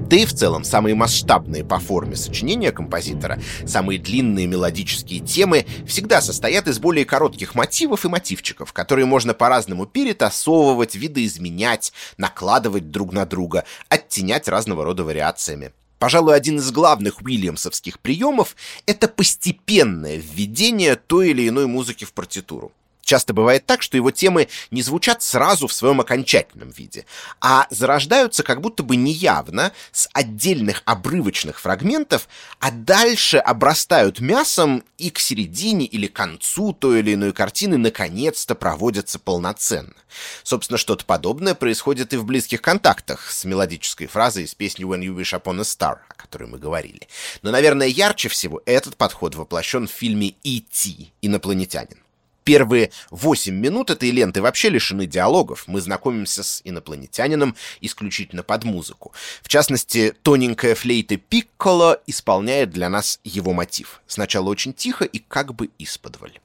Да 0.08 0.18
и 0.18 0.26
в 0.26 0.34
целом 0.34 0.63
самые 0.63 0.94
масштабные 0.94 1.65
по 1.65 1.80
форме 1.80 2.15
сочинения 2.15 2.72
композитора, 2.72 3.39
самые 3.65 3.98
длинные 3.98 4.46
мелодические 4.46 5.20
темы 5.20 5.65
всегда 5.88 6.22
состоят 6.22 6.68
из 6.68 6.78
более 6.78 7.06
коротких 7.06 7.56
мотивов 7.56 8.06
и 8.06 8.08
мотивчиков, 8.08 8.72
которые 8.72 9.08
можно 9.08 9.34
по-разному 9.34 9.88
перетасовывать, 9.88 10.94
видоизменять, 10.94 11.91
накладывать 12.18 12.91
друг 12.91 13.13
на 13.13 13.26
друга, 13.26 13.65
оттенять 13.89 14.48
разного 14.48 14.84
рода 14.84 15.04
вариациями. 15.04 15.72
Пожалуй, 15.98 16.36
один 16.36 16.58
из 16.58 16.70
главных 16.72 17.24
уильямсовских 17.24 18.00
приемов— 18.00 18.56
это 18.86 19.08
постепенное 19.08 20.18
введение 20.18 20.98
той 20.98 21.32
или 21.32 21.50
иной 21.50 21.65
музыки 21.65 22.06
в 22.06 22.13
партитуру. 22.13 22.72
Часто 23.06 23.36
бывает 23.36 23.68
так, 23.68 23.84
что 23.84 23.98
его 23.98 24.10
темы 24.10 24.50
не 24.72 24.82
звучат 24.82 25.22
сразу 25.22 25.68
в 25.68 25.74
своем 25.74 26.02
окончательном 26.02 26.72
виде, 26.72 27.06
а 27.39 27.68
зарождаются 27.70 28.41
как 28.41 28.62
будто 28.62 28.82
бы 28.82 28.96
неявно, 28.96 29.72
с 29.91 30.10
отдельных 30.12 30.82
обрывочных 30.86 31.60
фрагментов, 31.60 32.28
а 32.60 32.72
дальше 32.72 33.38
обрастают 33.38 34.20
мясом 34.22 34.84
и 34.98 35.12
к 35.12 35.20
середине 35.20 35.86
или 35.86 36.08
концу 36.08 36.74
той 36.74 37.00
или 37.00 37.13
иной 37.13 37.32
картины 37.32 37.78
наконец-то 37.78 38.56
проводятся 38.56 39.20
полноценно. 39.20 39.94
Собственно, 40.41 40.80
что-то 40.80 41.06
подобное 41.06 41.54
происходит 41.54 42.12
и 42.13 42.18
в 42.18 42.26
близких 42.26 42.63
контактах 42.63 43.30
с 43.30 43.46
мелодической 43.46 44.08
фразой 44.08 44.46
из 44.46 44.56
песни 44.56 44.84
«When 44.84 45.02
you 45.02 45.15
wish 45.15 45.39
upon 45.39 45.60
a 45.60 45.63
star», 45.63 46.00
о 46.10 46.13
которой 46.15 46.48
мы 46.48 46.58
говорили. 46.58 47.08
Но, 47.44 47.52
наверное, 47.52 47.86
ярче 47.86 48.30
всего 48.30 48.63
этот 48.65 48.98
подход 48.98 49.36
воплощен 49.36 49.88
в 49.88 49.91
фильме 49.91 50.34
«E.T. 50.44 51.12
Инопланетянин». 51.22 52.05
Первые 52.46 52.92
восемь 53.10 53.56
минут 53.56 53.90
этой 53.90 54.12
ленты 54.12 54.40
вообще 54.40 54.70
лишены 54.70 55.08
диалогов. 55.08 55.64
Мы 55.66 55.82
знакомимся 55.82 56.44
с 56.44 56.62
инопланетянином 56.64 57.56
исключительно 57.82 58.44
под 58.44 58.64
музыку. 58.64 59.14
В 59.42 59.50
частности, 59.50 60.14
тоненькая 60.22 60.76
флейта 60.76 61.18
Пикколо 61.18 62.00
исполняет 62.06 62.70
для 62.70 62.88
нас 62.88 63.20
его 63.24 63.52
мотив. 63.52 64.02
Сначала 64.06 64.50
очень 64.50 64.76
тихо 64.76 65.06
и 65.06 65.18
как 65.18 65.56
бы 65.56 65.72
исподволь. 65.80 66.40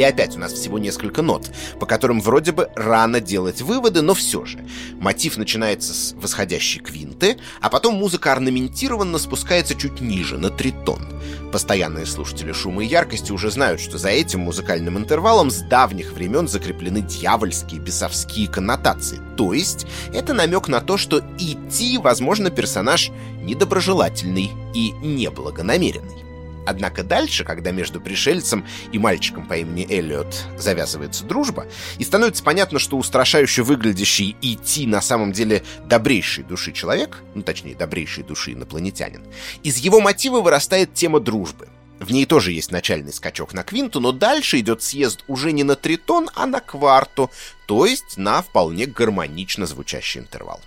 И 0.00 0.02
опять 0.02 0.34
у 0.34 0.38
нас 0.38 0.54
всего 0.54 0.78
несколько 0.78 1.20
нот, 1.20 1.50
по 1.78 1.84
которым 1.84 2.22
вроде 2.22 2.52
бы 2.52 2.70
рано 2.74 3.20
делать 3.20 3.60
выводы, 3.60 4.00
но 4.00 4.14
все 4.14 4.46
же. 4.46 4.64
Мотив 4.94 5.36
начинается 5.36 5.92
с 5.92 6.14
восходящей 6.14 6.80
квинты, 6.80 7.36
а 7.60 7.68
потом 7.68 7.96
музыка 7.96 8.32
орнаментированно 8.32 9.18
спускается 9.18 9.74
чуть 9.74 10.00
ниже, 10.00 10.38
на 10.38 10.48
тритон. 10.48 11.06
Постоянные 11.52 12.06
слушатели 12.06 12.52
шума 12.52 12.82
и 12.82 12.86
яркости 12.86 13.30
уже 13.30 13.50
знают, 13.50 13.78
что 13.78 13.98
за 13.98 14.08
этим 14.08 14.40
музыкальным 14.40 14.96
интервалом 14.96 15.50
с 15.50 15.58
давних 15.58 16.12
времен 16.14 16.48
закреплены 16.48 17.02
дьявольские 17.02 17.78
бесовские 17.78 18.48
коннотации. 18.48 19.20
То 19.36 19.52
есть 19.52 19.86
это 20.14 20.32
намек 20.32 20.68
на 20.68 20.80
то, 20.80 20.96
что 20.96 21.18
идти, 21.38 21.98
возможно, 21.98 22.48
персонаж 22.48 23.10
недоброжелательный 23.42 24.50
и 24.72 24.92
неблагонамеренный. 24.92 26.29
Однако 26.66 27.02
дальше, 27.02 27.44
когда 27.44 27.70
между 27.70 28.00
пришельцем 28.00 28.66
и 28.92 28.98
мальчиком 28.98 29.46
по 29.46 29.56
имени 29.56 29.86
Эллиот 29.90 30.44
завязывается 30.58 31.24
дружба, 31.24 31.66
и 31.98 32.04
становится 32.04 32.42
понятно, 32.42 32.78
что 32.78 32.98
устрашающе 32.98 33.62
выглядящий 33.62 34.36
идти 34.42 34.86
на 34.86 35.00
самом 35.00 35.32
деле 35.32 35.62
добрейшей 35.86 36.44
души 36.44 36.72
человек, 36.72 37.22
ну 37.34 37.42
точнее 37.42 37.74
добрейшей 37.74 38.24
души 38.24 38.52
инопланетянин, 38.52 39.22
из 39.62 39.78
его 39.78 40.00
мотива 40.00 40.40
вырастает 40.40 40.94
тема 40.94 41.20
дружбы. 41.20 41.68
В 41.98 42.12
ней 42.12 42.24
тоже 42.24 42.52
есть 42.52 42.72
начальный 42.72 43.12
скачок 43.12 43.52
на 43.52 43.62
квинту, 43.62 44.00
но 44.00 44.12
дальше 44.12 44.58
идет 44.58 44.82
съезд 44.82 45.22
уже 45.28 45.52
не 45.52 45.64
на 45.64 45.76
тритон, 45.76 46.30
а 46.34 46.46
на 46.46 46.60
кварту, 46.60 47.30
то 47.66 47.84
есть 47.84 48.16
на 48.16 48.40
вполне 48.40 48.86
гармонично 48.86 49.66
звучащий 49.66 50.20
интервал. 50.20 50.60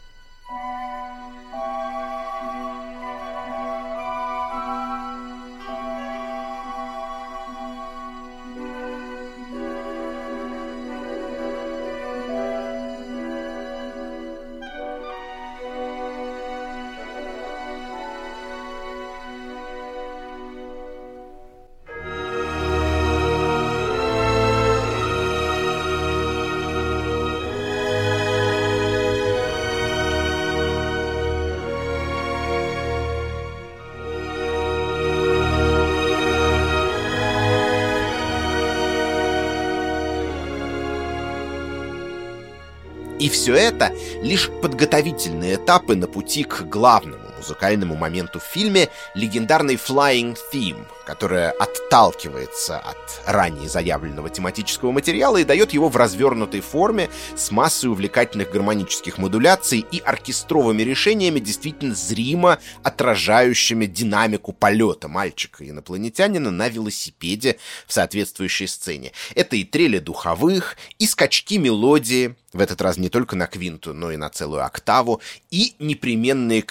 И 43.24 43.30
все 43.30 43.56
это 43.56 43.94
лишь 44.22 44.50
подготовительные 44.62 45.56
этапы 45.56 45.96
на 45.96 46.08
пути 46.08 46.44
к 46.44 46.64
главному 46.64 47.24
музыкальному 47.44 47.96
моменту 47.96 48.40
в 48.40 48.44
фильме 48.44 48.90
легендарный 49.16 49.76
Flying 49.76 50.38
Theme, 50.54 50.86
которая 51.06 51.52
отталкивается 51.52 52.78
от 52.78 53.22
ранее 53.26 53.68
заявленного 53.68 54.30
тематического 54.30 54.92
материала 54.92 55.36
и 55.38 55.44
дает 55.44 55.74
его 55.74 55.90
в 55.90 55.98
развернутой 55.98 56.62
форме 56.62 57.10
с 57.36 57.52
массой 57.52 57.88
увлекательных 57.88 58.50
гармонических 58.50 59.18
модуляций 59.18 59.86
и 59.92 60.00
оркестровыми 60.00 60.84
решениями, 60.84 61.40
действительно 61.40 61.96
зримо 61.96 62.60
отражающими 62.82 63.88
динамику 63.88 64.54
полета 64.54 65.10
мальчика-инопланетянина 65.10 66.50
на 66.50 66.70
велосипеде 66.70 67.58
в 67.88 67.94
соответствующей 67.94 68.68
сцене. 68.68 69.12
Это 69.36 69.58
и 69.58 69.66
трели 69.66 70.00
духовых, 70.00 70.78
и 70.98 71.06
скачки 71.06 71.58
мелодии, 71.58 72.36
в 72.54 72.60
этот 72.60 72.82
раз 72.82 72.98
не 72.98 73.10
только 73.10 73.36
на 73.36 73.48
квинту, 73.48 73.94
но 73.94 74.12
и 74.12 74.16
на 74.16 74.30
целую 74.30 74.64
октаву, 74.64 75.22
и 75.50 75.74
непременные 75.80 76.62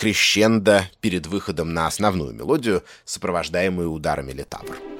крещендо 0.62 0.88
перед 1.01 1.27
выходом 1.27 1.75
на 1.75 1.87
основную 1.87 2.33
мелодию, 2.33 2.83
сопровождаемые 3.05 3.88
ударами 3.88 4.33
летавр. 4.33 4.91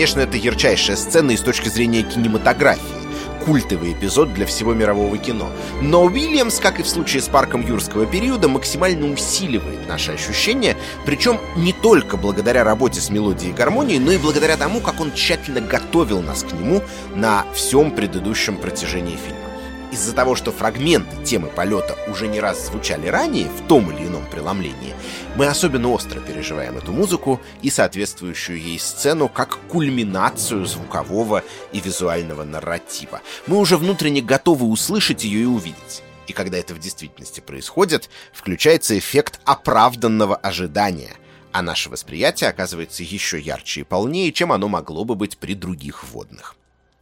Конечно, 0.00 0.20
это 0.20 0.38
ярчайшая 0.38 0.96
сцена 0.96 1.32
и 1.32 1.36
с 1.36 1.42
точки 1.42 1.68
зрения 1.68 2.02
кинематографии 2.02 2.80
культовый 3.44 3.92
эпизод 3.92 4.32
для 4.32 4.46
всего 4.46 4.72
мирового 4.72 5.18
кино. 5.18 5.50
Но 5.82 6.04
Уильямс, 6.04 6.58
как 6.58 6.80
и 6.80 6.82
в 6.82 6.88
случае 6.88 7.20
с 7.20 7.28
парком 7.28 7.60
юрского 7.60 8.06
периода, 8.06 8.48
максимально 8.48 9.12
усиливает 9.12 9.86
наши 9.86 10.12
ощущения, 10.12 10.74
причем 11.04 11.38
не 11.54 11.74
только 11.74 12.16
благодаря 12.16 12.64
работе 12.64 12.98
с 12.98 13.10
мелодией 13.10 13.52
и 13.52 13.54
гармонией, 13.54 13.98
но 13.98 14.12
и 14.12 14.16
благодаря 14.16 14.56
тому, 14.56 14.80
как 14.80 15.02
он 15.02 15.12
тщательно 15.12 15.60
готовил 15.60 16.22
нас 16.22 16.44
к 16.44 16.52
нему 16.52 16.82
на 17.14 17.44
всем 17.52 17.90
предыдущем 17.90 18.56
протяжении 18.56 19.16
фильма 19.16 19.39
из-за 19.92 20.14
того, 20.14 20.34
что 20.36 20.52
фрагменты 20.52 21.24
темы 21.24 21.48
полета 21.48 21.96
уже 22.08 22.28
не 22.28 22.40
раз 22.40 22.66
звучали 22.66 23.08
ранее 23.08 23.48
в 23.48 23.66
том 23.66 23.90
или 23.90 24.06
ином 24.06 24.24
преломлении, 24.26 24.94
мы 25.36 25.46
особенно 25.46 25.90
остро 25.90 26.20
переживаем 26.20 26.76
эту 26.76 26.92
музыку 26.92 27.40
и 27.62 27.70
соответствующую 27.70 28.60
ей 28.60 28.78
сцену 28.78 29.28
как 29.28 29.58
кульминацию 29.68 30.64
звукового 30.66 31.42
и 31.72 31.80
визуального 31.80 32.44
нарратива. 32.44 33.20
Мы 33.46 33.58
уже 33.58 33.76
внутренне 33.76 34.22
готовы 34.22 34.66
услышать 34.66 35.24
ее 35.24 35.42
и 35.42 35.46
увидеть. 35.46 36.02
И 36.26 36.32
когда 36.32 36.58
это 36.58 36.74
в 36.74 36.78
действительности 36.78 37.40
происходит, 37.40 38.08
включается 38.32 38.96
эффект 38.96 39.40
оправданного 39.44 40.36
ожидания, 40.36 41.16
а 41.50 41.62
наше 41.62 41.90
восприятие 41.90 42.50
оказывается 42.50 43.02
еще 43.02 43.40
ярче 43.40 43.80
и 43.80 43.84
полнее, 43.84 44.32
чем 44.32 44.52
оно 44.52 44.68
могло 44.68 45.04
бы 45.04 45.16
быть 45.16 45.38
при 45.38 45.54
других 45.54 46.04
вводных. 46.04 46.54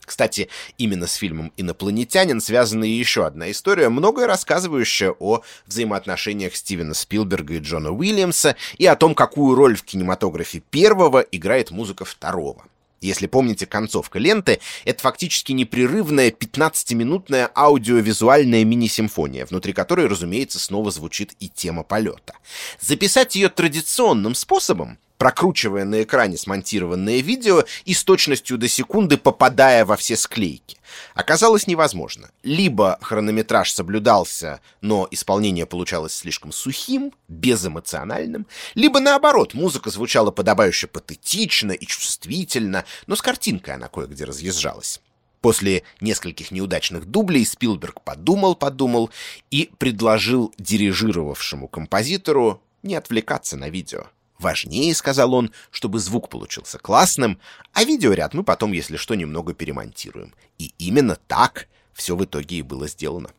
Кстати, 0.09 0.49
именно 0.79 1.07
с 1.07 1.14
фильмом 1.16 1.53
«Инопланетянин» 1.59 2.40
связана 2.40 2.85
еще 2.85 3.27
одна 3.27 3.51
история, 3.51 3.90
многое 3.90 4.27
рассказывающая 4.27 5.14
о 5.18 5.42
взаимоотношениях 5.66 6.57
Стивена 6.57 6.94
Спилберга 6.94 7.55
и 7.55 7.59
Джона 7.59 7.90
Уильямса 7.90 8.57
и 8.79 8.87
о 8.87 8.97
том, 8.97 9.14
какую 9.14 9.55
роль 9.55 9.77
в 9.77 9.83
кинематографе 9.83 10.61
первого 10.71 11.21
играет 11.21 11.71
музыка 11.71 12.07
второго. 12.07 12.64
Если 13.03 13.27
помните, 13.27 13.66
концовка 13.66 14.18
ленты— 14.18 14.61
это 14.87 15.03
фактически 15.03 15.53
непрерывная 15.53 16.31
15-минутная 16.31 17.51
аудиовизуальная 17.55 18.64
мини-симфония, 18.64 19.44
внутри 19.44 19.75
которой, 19.75 20.07
разумеется, 20.07 20.59
снова 20.59 20.90
звучит 20.90 21.35
и 21.38 21.51
тема 21.51 21.83
полета. 21.83 22.33
Записать 22.81 23.37
ее 23.37 23.51
традиционным 23.51 24.35
способом 24.35 24.99
прокручивая 25.18 25.85
на 25.85 26.04
экране 26.04 26.38
смонтированное 26.38 27.18
видео 27.20 27.64
и 27.85 27.92
с 27.92 28.04
точностью 28.04 28.57
до 28.57 28.68
секунды 28.68 29.18
попадая 29.18 29.85
во 29.85 29.96
все 29.96 30.16
склейки. 30.16 30.78
Оказалось 31.14 31.66
невозможно. 31.66 32.31
Либо 32.42 32.98
хронометраж 33.02 33.70
соблюдался, 33.70 34.61
но 34.81 35.07
исполнение 35.11 35.66
получалось 35.66 36.14
слишком 36.14 36.52
сухим, 36.52 37.12
безэмоциональным, 37.28 38.46
либо 38.74 39.00
наоборот, 39.00 39.54
музыка 39.54 39.90
звучала 39.90 40.31
подобающе 40.31 40.87
патетично 40.87 41.72
и 41.72 41.85
чувствительно, 41.85 42.85
но 43.07 43.16
с 43.16 43.22
картинкой 43.22 43.74
она 43.74 43.88
кое-где 43.88 44.24
разъезжалась. 44.24 45.00
После 45.40 45.85
нескольких 46.00 46.50
неудачных 46.50 47.07
дублей 47.07 47.46
Спилберг 47.46 48.02
подумал-подумал 48.02 49.11
и 49.50 49.70
предложил 49.78 50.52
дирижировавшему 50.59 51.68
композитору 51.68 52.61
не 52.83 52.96
отвлекаться 52.96 53.57
на 53.57 53.70
видео. 53.70 54.07
Важнее, 54.38 54.94
сказал 54.94 55.35
он, 55.35 55.51
чтобы 55.72 55.98
звук 55.98 56.29
получился 56.29 56.79
классным, 56.79 57.38
а 57.72 57.83
видеоряд 57.83 58.35
мы 58.35 58.44
потом, 58.44 58.72
если 58.72 58.96
что, 58.96 59.16
немного 59.16 59.53
перемонтируем. 59.53 60.33
И 60.59 60.72
именно 60.79 61.16
так 61.27 61.68
все 61.92 62.14
в 62.14 62.24
итоге 62.24 62.59
и 62.59 62.62
было 62.62 62.87
сделано. 62.87 63.31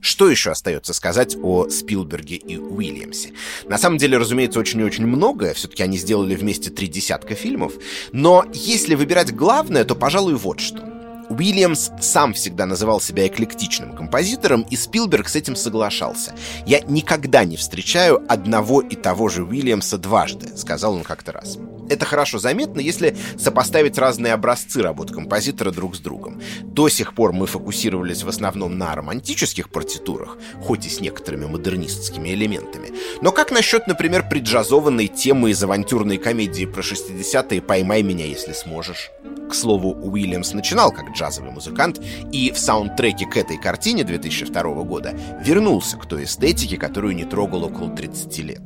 Что 0.00 0.28
еще 0.28 0.50
остается 0.50 0.92
сказать 0.94 1.36
о 1.42 1.68
Спилберге 1.68 2.36
и 2.36 2.58
Уильямсе? 2.58 3.32
На 3.64 3.78
самом 3.78 3.98
деле, 3.98 4.18
разумеется, 4.18 4.60
очень 4.60 4.80
и 4.80 4.84
очень 4.84 5.06
многое. 5.06 5.54
Все-таки 5.54 5.82
они 5.82 5.96
сделали 5.96 6.36
вместе 6.36 6.70
три 6.70 6.86
десятка 6.86 7.34
фильмов. 7.34 7.72
Но 8.12 8.44
если 8.52 8.94
выбирать 8.94 9.34
главное, 9.34 9.84
то, 9.84 9.96
пожалуй, 9.96 10.34
вот 10.34 10.60
что. 10.60 10.91
Уильямс 11.32 11.90
сам 12.00 12.34
всегда 12.34 12.66
называл 12.66 13.00
себя 13.00 13.26
эклектичным 13.26 13.96
композитором, 13.96 14.66
и 14.70 14.76
Спилберг 14.76 15.28
с 15.28 15.36
этим 15.36 15.56
соглашался. 15.56 16.34
«Я 16.66 16.80
никогда 16.80 17.44
не 17.44 17.56
встречаю 17.56 18.22
одного 18.28 18.82
и 18.82 18.96
того 18.96 19.28
же 19.28 19.44
Уильямса 19.44 19.98
дважды»,— 19.98 20.50
сказал 20.56 20.94
он 20.94 21.02
как-то 21.02 21.32
раз. 21.32 21.58
Это 21.88 22.06
хорошо 22.06 22.38
заметно, 22.38 22.80
если 22.80 23.16
сопоставить 23.38 23.98
разные 23.98 24.32
образцы 24.32 24.80
работ 24.82 25.10
композитора 25.10 25.70
друг 25.72 25.96
с 25.96 25.98
другом. 25.98 26.40
До 26.62 26.88
сих 26.88 27.14
пор 27.14 27.32
мы 27.32 27.46
фокусировались 27.46 28.22
в 28.22 28.28
основном 28.28 28.78
на 28.78 28.94
романтических 28.94 29.68
партитурах, 29.68 30.38
хоть 30.62 30.86
и 30.86 30.88
с 30.88 31.00
некоторыми 31.00 31.46
модернистскими 31.46 32.30
элементами. 32.30 32.92
Но 33.20 33.32
как 33.32 33.50
насчет, 33.50 33.86
например, 33.86 34.26
преджазованной 34.28 35.08
темы 35.08 35.50
из 35.50 35.62
авантюрной 35.62 36.18
комедии 36.18 36.64
про 36.64 36.80
60-е 36.80 37.60
«Поймай 37.60 38.02
меня, 38.02 38.26
если 38.26 38.52
сможешь»? 38.52 39.10
К 39.52 39.54
слову, 39.54 39.90
Уильямс 39.90 40.54
начинал 40.54 40.90
как 40.92 41.10
джазовый 41.10 41.50
музыкант 41.50 42.00
и 42.32 42.50
в 42.52 42.58
саундтреке 42.58 43.26
к 43.26 43.36
этой 43.36 43.58
картине 43.58 44.02
2002 44.02 44.62
года 44.82 45.14
вернулся 45.44 45.98
к 45.98 46.06
той 46.06 46.24
эстетике, 46.24 46.78
которую 46.78 47.14
не 47.14 47.26
трогал 47.26 47.64
около 47.64 47.90
30 47.90 48.38
лет. 48.38 48.62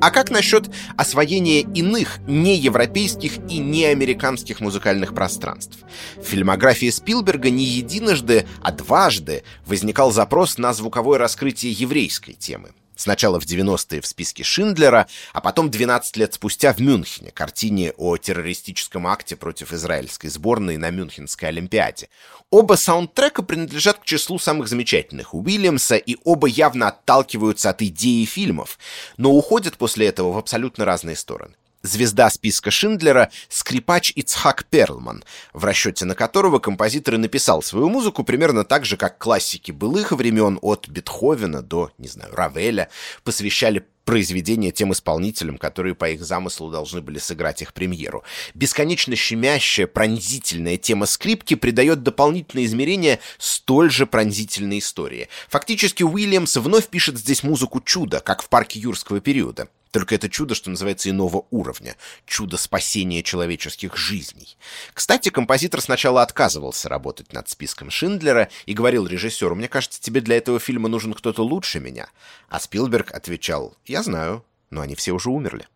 А 0.00 0.12
как 0.12 0.30
насчет 0.30 0.70
освоения 0.96 1.62
иных 1.62 2.18
неевропейских 2.28 3.38
и 3.50 3.58
неамериканских 3.58 4.60
музыкальных 4.60 5.12
пространств? 5.12 5.78
В 6.16 6.22
фильмографии 6.22 6.90
Спилберга 6.90 7.50
не 7.50 7.64
единожды, 7.64 8.46
а 8.62 8.70
дважды 8.70 9.42
возникал 9.66 10.12
запрос 10.12 10.56
на 10.56 10.72
звуковое 10.72 11.18
раскрытие 11.18 11.72
еврейской 11.72 12.34
темы. 12.34 12.70
Сначала 12.98 13.38
в 13.38 13.44
90-е 13.44 14.00
в 14.00 14.06
списке 14.08 14.42
Шиндлера, 14.42 15.06
а 15.32 15.40
потом 15.40 15.70
12 15.70 16.16
лет 16.16 16.34
спустя 16.34 16.72
в 16.72 16.80
Мюнхене, 16.80 17.30
картине 17.30 17.92
о 17.96 18.16
террористическом 18.16 19.06
акте 19.06 19.36
против 19.36 19.72
израильской 19.72 20.28
сборной 20.28 20.78
на 20.78 20.90
Мюнхенской 20.90 21.50
Олимпиаде. 21.50 22.08
Оба 22.50 22.74
саундтрека 22.74 23.44
принадлежат 23.44 24.00
к 24.00 24.04
числу 24.04 24.40
самых 24.40 24.66
замечательных 24.66 25.32
у 25.32 25.44
Уильямса, 25.44 25.94
и 25.94 26.16
оба 26.24 26.48
явно 26.48 26.88
отталкиваются 26.88 27.70
от 27.70 27.82
идеи 27.82 28.24
фильмов, 28.24 28.80
но 29.16 29.30
уходят 29.30 29.76
после 29.76 30.08
этого 30.08 30.32
в 30.32 30.38
абсолютно 30.38 30.84
разные 30.84 31.14
стороны 31.14 31.54
звезда 31.82 32.30
списка 32.30 32.70
Шиндлера— 32.70 33.30
скрипач 33.48 34.12
Ицхак 34.14 34.64
Перлман, 34.64 35.24
в 35.52 35.64
расчете 35.64 36.04
на 36.04 36.14
которого 36.14 36.58
композитор 36.58 37.14
и 37.14 37.18
написал 37.18 37.62
свою 37.62 37.88
музыку 37.88 38.24
примерно 38.24 38.64
так 38.64 38.84
же, 38.84 38.96
как 38.96 39.18
классики 39.18 39.72
былых 39.72 40.12
времен 40.12 40.58
от 40.62 40.88
Бетховена 40.88 41.62
до, 41.62 41.90
не 41.98 42.08
знаю, 42.08 42.34
Равеля 42.34 42.88
посвящали 43.24 43.84
произведения 44.08 44.70
тем 44.70 44.92
исполнителям, 44.92 45.58
которые 45.58 45.94
по 45.94 46.08
их 46.08 46.24
замыслу 46.24 46.70
должны 46.70 47.02
были 47.02 47.18
сыграть 47.18 47.60
их 47.60 47.74
премьеру. 47.74 48.24
Бесконечно 48.54 49.14
щемящая, 49.14 49.86
пронзительная 49.86 50.78
тема 50.78 51.04
скрипки 51.04 51.52
придает 51.54 52.02
дополнительное 52.02 52.64
измерение 52.64 53.20
столь 53.36 53.90
же 53.90 54.06
пронзительной 54.06 54.78
истории. 54.78 55.28
Фактически 55.48 56.04
Уильямс 56.04 56.56
вновь 56.56 56.88
пишет 56.88 57.18
здесь 57.18 57.42
музыку 57.42 57.82
чуда, 57.82 58.20
как 58.20 58.42
в 58.42 58.48
парке 58.48 58.80
юрского 58.80 59.20
периода. 59.20 59.68
Только 59.90 60.14
это 60.14 60.28
чудо, 60.28 60.54
что 60.54 60.70
называется, 60.70 61.10
иного 61.10 61.46
уровня. 61.50 61.96
Чудо 62.26 62.56
спасения 62.56 63.22
человеческих 63.22 63.96
жизней. 63.96 64.56
Кстати, 64.92 65.30
композитор 65.30 65.80
сначала 65.80 66.22
отказывался 66.22 66.88
работать 66.88 67.32
над 67.32 67.48
списком 67.48 67.90
Шиндлера 67.90 68.48
и 68.66 68.74
говорил 68.74 69.06
режиссеру, 69.06 69.54
«Мне 69.54 69.68
кажется, 69.68 70.00
тебе 70.00 70.20
для 70.20 70.36
этого 70.36 70.58
фильма 70.60 70.88
нужен 70.88 71.14
кто-то 71.14 71.42
лучше 71.42 71.80
меня». 71.80 72.08
А 72.48 72.60
Спилберг 72.60 73.12
отвечал, 73.12 73.76
«Я 73.86 74.02
знаю, 74.02 74.44
но 74.70 74.82
они 74.82 74.94
все 74.94 75.12
уже 75.12 75.30
умерли». 75.30 75.66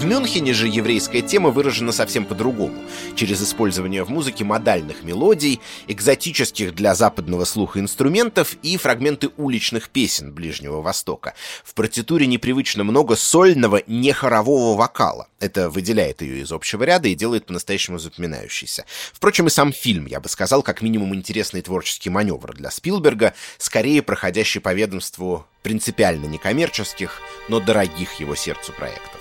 В 0.00 0.06
Мюнхене 0.06 0.54
же 0.54 0.66
еврейская 0.66 1.20
тема 1.20 1.50
выражена 1.50 1.92
совсем 1.92 2.24
по-другому, 2.24 2.82
через 3.16 3.42
использование 3.42 4.02
в 4.02 4.08
музыке 4.08 4.44
модальных 4.44 5.02
мелодий, 5.02 5.60
экзотических 5.88 6.74
для 6.74 6.94
западного 6.94 7.44
слуха 7.44 7.80
инструментов 7.80 8.56
и 8.62 8.78
фрагменты 8.78 9.28
уличных 9.36 9.90
песен 9.90 10.32
Ближнего 10.32 10.80
Востока. 10.80 11.34
В 11.62 11.74
партитуре 11.74 12.26
непривычно 12.26 12.82
много 12.82 13.14
сольного, 13.14 13.82
нехорового 13.86 14.74
вокала. 14.74 15.28
Это 15.38 15.68
выделяет 15.68 16.22
ее 16.22 16.40
из 16.40 16.50
общего 16.50 16.84
ряда 16.84 17.08
и 17.08 17.14
делает 17.14 17.44
по-настоящему 17.44 17.98
запоминающейся. 17.98 18.86
Впрочем, 19.12 19.48
и 19.48 19.50
сам 19.50 19.70
фильм, 19.70 20.06
я 20.06 20.20
бы 20.20 20.30
сказал, 20.30 20.62
как 20.62 20.80
минимум 20.80 21.14
интересный 21.14 21.60
творческий 21.60 22.08
маневр 22.08 22.54
для 22.54 22.70
Спилберга, 22.70 23.34
скорее 23.58 24.00
проходящий 24.00 24.62
по 24.62 24.72
ведомству 24.72 25.44
принципиально 25.62 26.24
некоммерческих, 26.24 27.20
но 27.50 27.60
дорогих 27.60 28.14
его 28.14 28.34
сердцу 28.34 28.72
проектов. 28.72 29.19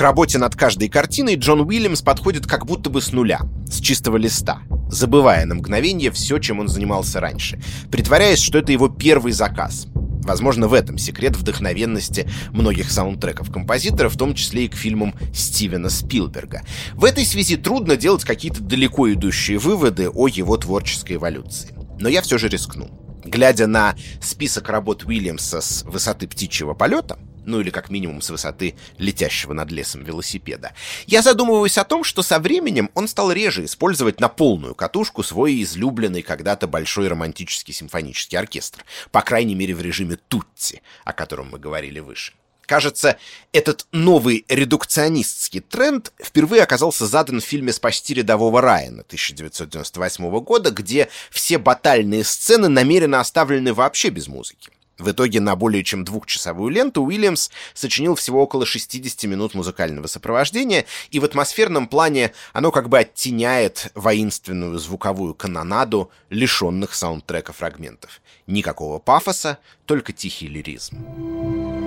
К 0.00 0.02
работе 0.02 0.38
над 0.38 0.56
каждой 0.56 0.88
картиной 0.88 1.34
Джон 1.34 1.60
Уильямс 1.60 2.00
подходит 2.00 2.46
как 2.46 2.64
будто 2.64 2.88
бы 2.88 3.02
с 3.02 3.12
нуля, 3.12 3.40
с 3.70 3.80
чистого 3.80 4.16
листа, 4.16 4.62
забывая 4.90 5.44
на 5.44 5.56
мгновение 5.56 6.10
все, 6.10 6.38
чем 6.38 6.58
он 6.58 6.68
занимался 6.68 7.20
раньше, 7.20 7.60
притворяясь, 7.92 8.38
что 8.38 8.56
это 8.56 8.72
его 8.72 8.88
первый 8.88 9.32
заказ. 9.32 9.88
Возможно, 10.22 10.68
в 10.68 10.72
этом 10.72 10.96
секрет 10.96 11.36
вдохновенности 11.36 12.26
многих 12.50 12.90
саундтреков 12.90 13.52
композитора, 13.52 14.08
в 14.08 14.16
том 14.16 14.32
числе 14.32 14.64
и 14.64 14.68
к 14.68 14.74
фильмам 14.74 15.14
Стивена 15.34 15.90
Спилберга. 15.90 16.62
В 16.94 17.04
этой 17.04 17.26
связи 17.26 17.58
трудно 17.58 17.98
делать 17.98 18.24
какие-то 18.24 18.62
далеко 18.62 19.12
идущие 19.12 19.58
выводы 19.58 20.08
о 20.08 20.28
его 20.28 20.56
творческой 20.56 21.16
эволюции. 21.16 21.74
Но 21.98 22.08
я 22.08 22.22
все 22.22 22.38
же 22.38 22.48
рискну. 22.48 22.88
Глядя 23.22 23.66
на 23.66 23.94
список 24.22 24.70
работ 24.70 25.04
Уильямса 25.04 25.60
с 25.60 25.82
высоты 25.82 26.26
птичьего 26.26 26.72
полета, 26.72 27.18
ну 27.44 27.60
или 27.60 27.70
как 27.70 27.90
минимум 27.90 28.22
с 28.22 28.30
высоты 28.30 28.74
летящего 28.98 29.52
над 29.52 29.70
лесом 29.70 30.04
велосипеда. 30.04 30.72
Я 31.06 31.22
задумываюсь 31.22 31.78
о 31.78 31.84
том, 31.84 32.04
что 32.04 32.22
со 32.22 32.38
временем 32.38 32.90
он 32.94 33.08
стал 33.08 33.32
реже 33.32 33.64
использовать 33.64 34.20
на 34.20 34.28
полную 34.28 34.74
катушку 34.74 35.22
свой 35.22 35.62
излюбленный 35.62 36.22
когда-то 36.22 36.66
большой 36.66 37.08
романтический 37.08 37.74
симфонический 37.74 38.38
оркестр, 38.38 38.84
по 39.10 39.22
крайней 39.22 39.54
мере 39.54 39.74
в 39.74 39.82
режиме 39.82 40.16
Тутти, 40.28 40.82
о 41.04 41.12
котором 41.12 41.50
мы 41.50 41.58
говорили 41.58 42.00
выше. 42.00 42.32
Кажется, 42.70 43.18
этот 43.52 43.88
новый 43.90 44.44
редукционистский 44.48 45.58
тренд 45.58 46.12
впервые 46.22 46.62
оказался 46.62 47.04
задан 47.04 47.40
в 47.40 47.44
фильме 47.44 47.72
«Спасти 47.72 48.14
рядового 48.14 48.60
Райана» 48.60 49.00
1998 49.00 50.38
года, 50.38 50.70
где 50.70 51.08
все 51.32 51.58
батальные 51.58 52.22
сцены 52.22 52.68
намеренно 52.68 53.18
оставлены 53.18 53.74
вообще 53.74 54.10
без 54.10 54.28
музыки. 54.28 54.70
В 55.00 55.10
итоге 55.10 55.40
на 55.40 55.56
более 55.56 55.82
чем 55.82 56.04
двухчасовую 56.04 56.70
ленту 56.70 57.02
Уильямс 57.02 57.48
сочинил 57.72 58.14
всего 58.14 58.42
около 58.42 58.66
60 58.66 59.24
минут 59.24 59.54
музыкального 59.54 60.06
сопровождения, 60.06 60.84
и 61.10 61.18
в 61.18 61.24
атмосферном 61.24 61.88
плане 61.88 62.32
оно 62.52 62.70
как 62.70 62.90
бы 62.90 62.98
оттеняет 62.98 63.90
воинственную 63.94 64.78
звуковую 64.78 65.34
канонаду 65.34 66.10
лишенных 66.28 66.94
саундтрека 66.94 67.54
фрагментов. 67.54 68.20
Никакого 68.46 68.98
пафоса, 68.98 69.58
только 69.86 70.12
тихий 70.12 70.48
лиризм. 70.48 71.79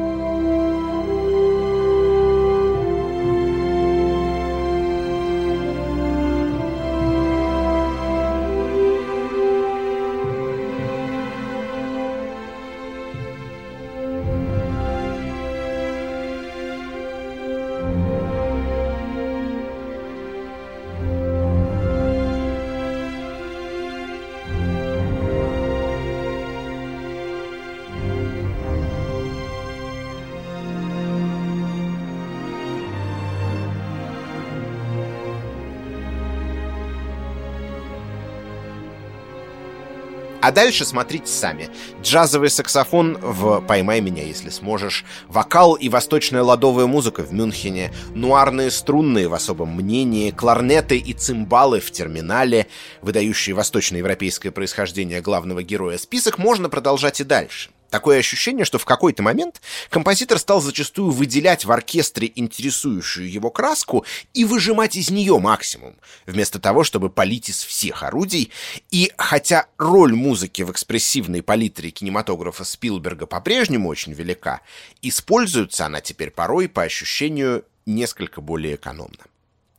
А 40.43 40.51
дальше 40.51 40.83
смотрите 40.83 41.27
сами. 41.27 41.69
Джазовый 42.01 42.49
саксофон 42.49 43.17
в 43.21 43.61
«Поймай 43.61 44.01
меня, 44.01 44.23
если 44.23 44.49
сможешь», 44.49 45.05
вокал 45.29 45.75
и 45.75 45.87
восточная 45.87 46.43
ладовая 46.43 46.85
музыка 46.85 47.23
в 47.23 47.31
Мюнхене, 47.31 47.93
нуарные 48.13 48.69
струнные 48.69 49.29
в 49.29 49.33
особом 49.33 49.69
мнении, 49.69 50.31
кларнеты 50.31 50.97
и 50.97 51.13
цимбалы 51.13 51.79
в 51.79 51.91
терминале, 51.91 52.67
выдающие 53.01 53.55
восточноевропейское 53.55 54.51
происхождение 54.51 55.21
главного 55.21 55.63
героя. 55.63 55.97
Список 55.97 56.37
можно 56.37 56.67
продолжать 56.67 57.21
и 57.21 57.23
дальше. 57.23 57.69
Такое 57.93 58.17
ощущение, 58.17 58.65
что 58.65 58.79
в 58.79 58.85
какой-то 58.85 59.21
момент 59.21 59.61
композитор 59.91 60.39
стал 60.39 60.61
зачастую 60.61 61.11
выделять 61.11 61.63
в 61.63 61.71
оркестре 61.71 62.31
интересующую 62.33 63.31
его 63.31 63.51
краску 63.51 64.03
и 64.33 64.45
выжимать 64.45 64.95
из 64.95 65.11
нее 65.11 65.37
максимум, 65.37 65.95
вместо 66.25 66.57
того, 66.57 66.83
чтобы 66.83 67.11
полить 67.11 67.49
из 67.49 67.63
всех 67.63 68.01
орудий. 68.01 68.51
И 68.89 69.11
хотя 69.15 69.67
роль 69.77 70.15
музыки 70.15 70.63
в 70.63 70.71
экспрессивной 70.71 71.43
палитре 71.43 71.91
кинематографа 71.91 72.63
Спилберга 72.63 73.27
по-прежнему 73.27 73.89
очень 73.89 74.13
велика, 74.13 74.61
используется 75.03 75.85
она 75.85 76.01
теперь 76.01 76.31
порой, 76.31 76.69
по 76.69 76.81
ощущению, 76.81 77.63
несколько 77.85 78.41
более 78.41 78.73
экономно. 78.73 79.19